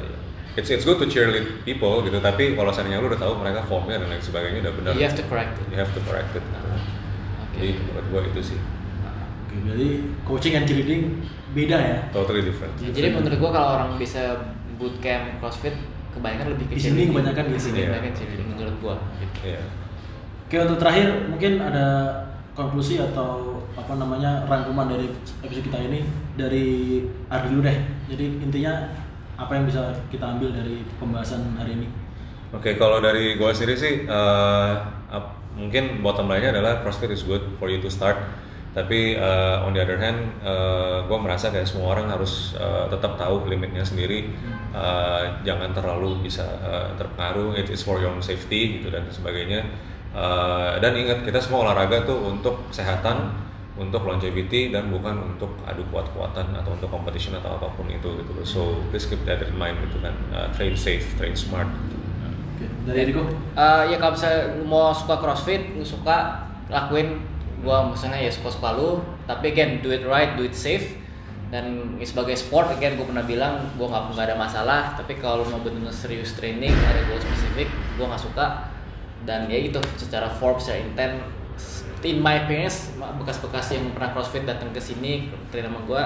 [0.58, 4.02] it's it's good to cheerlead people gitu, tapi kalau seandainya lu udah tahu mereka formnya
[4.02, 5.66] dan lain sebagainya udah benar, You have to correct it.
[5.70, 6.42] you have to correct it.
[6.42, 6.70] gitu.
[7.58, 8.60] Jadi menurut gua itu sih
[9.48, 9.90] Oke, berarti
[10.28, 11.04] coaching and cheerleading
[11.54, 11.98] beda ya.
[12.14, 12.74] totally different.
[12.78, 14.46] Ya, jadi menurut gua kalau orang bisa
[14.78, 15.74] bootcamp CrossFit
[16.14, 17.88] kebanyakan lebih ke Di sini kebanyakan di sini Iya.
[17.90, 18.96] kebanyakan cheerleading menurut gua.
[19.22, 19.38] Gitu.
[19.54, 19.62] Iya.
[20.48, 22.08] Oke untuk terakhir mungkin ada
[22.56, 25.12] konklusi atau apa namanya rangkuman dari
[25.44, 26.08] episode kita ini
[26.40, 27.78] dari Ardi dulu deh.
[28.08, 28.96] Jadi intinya
[29.36, 31.88] apa yang bisa kita ambil dari pembahasan hari ini?
[32.56, 34.74] Oke, kalau dari gua sendiri sih eh,
[35.12, 38.16] ap- mungkin bottom line-nya adalah CrossFit is good for you to start.
[38.72, 43.20] Tapi eh, on the other hand, eh, gua merasa kayak semua orang harus eh, tetap
[43.20, 44.32] tahu limitnya sendiri.
[44.72, 47.60] Eh, jangan terlalu bisa eh, terpengaruh.
[47.60, 49.68] It is for your own safety gitu dan sebagainya.
[50.18, 53.30] Eh, dan ingat kita semua olahraga tuh untuk kesehatan,
[53.78, 58.32] untuk longevity dan bukan untuk adu kuat-kuatan atau untuk competition atau apa pun itu gitu.
[58.34, 58.42] loh.
[58.42, 60.18] So please keep that in mind gitu kan.
[60.34, 61.70] Eh, train safe, train smart.
[61.70, 61.96] gitu.
[62.34, 63.30] Oke, dari Eriko?
[63.54, 67.22] Eh, ya kalau misalnya mau suka CrossFit, lu suka lakuin
[67.62, 70.98] gua misalnya ya suka-suka lu, tapi again do it right, do it safe.
[71.48, 74.82] Dan sebagai sport, again gue pernah bilang gue nggak nggak ada masalah.
[75.00, 78.76] Tapi kalau lu mau benar-benar serius training, ada goal spesifik, gue nggak suka.
[79.26, 81.24] Dan ya gitu, secara form, secara intent,
[82.06, 82.70] in my opinion,
[83.22, 86.04] bekas-bekas yang pernah CrossFit datang ke sini, train sama gue,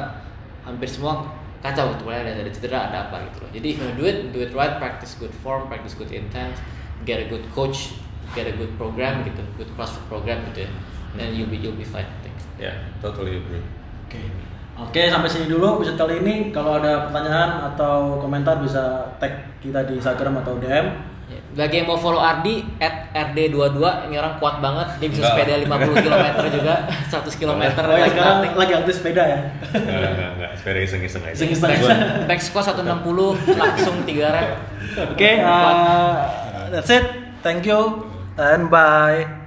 [0.63, 1.27] hampir semua
[1.61, 4.33] kacau gitu mulai ada, ada cedera ada apa gitu loh jadi if you do it
[4.33, 6.57] do it right practice good form practice good intent
[7.05, 7.93] get a good coach
[8.33, 10.71] get a good program gitu good CrossFit program gitu ya
[11.15, 12.37] then you'll be you'll be fine I think.
[12.61, 13.63] Yeah, totally agree.
[14.07, 14.21] Oke.
[14.79, 16.35] Oke, sampai sini dulu episode kali ini.
[16.49, 21.10] Kalau ada pertanyaan atau komentar bisa tag kita di Instagram atau DM.
[21.51, 25.35] Bagi yang mau follow Ardi at RD22 ini orang kuat banget dia bisa Enggak.
[25.35, 26.75] sepeda 50 km juga
[27.11, 28.53] 100 km Oh naik sekarang nothing.
[28.55, 29.39] lagi aktif sepeda ya.
[29.75, 30.51] Enggak, enggak, enggak.
[30.55, 31.35] Sepeda iseng-iseng aja.
[31.35, 31.69] Iseng-iseng.
[31.69, 31.81] back,
[32.29, 34.47] back squat 160 langsung 3 rep
[35.11, 36.15] Oke, uh,
[36.67, 37.03] that's it.
[37.41, 38.05] Thank you
[38.35, 39.40] and bye.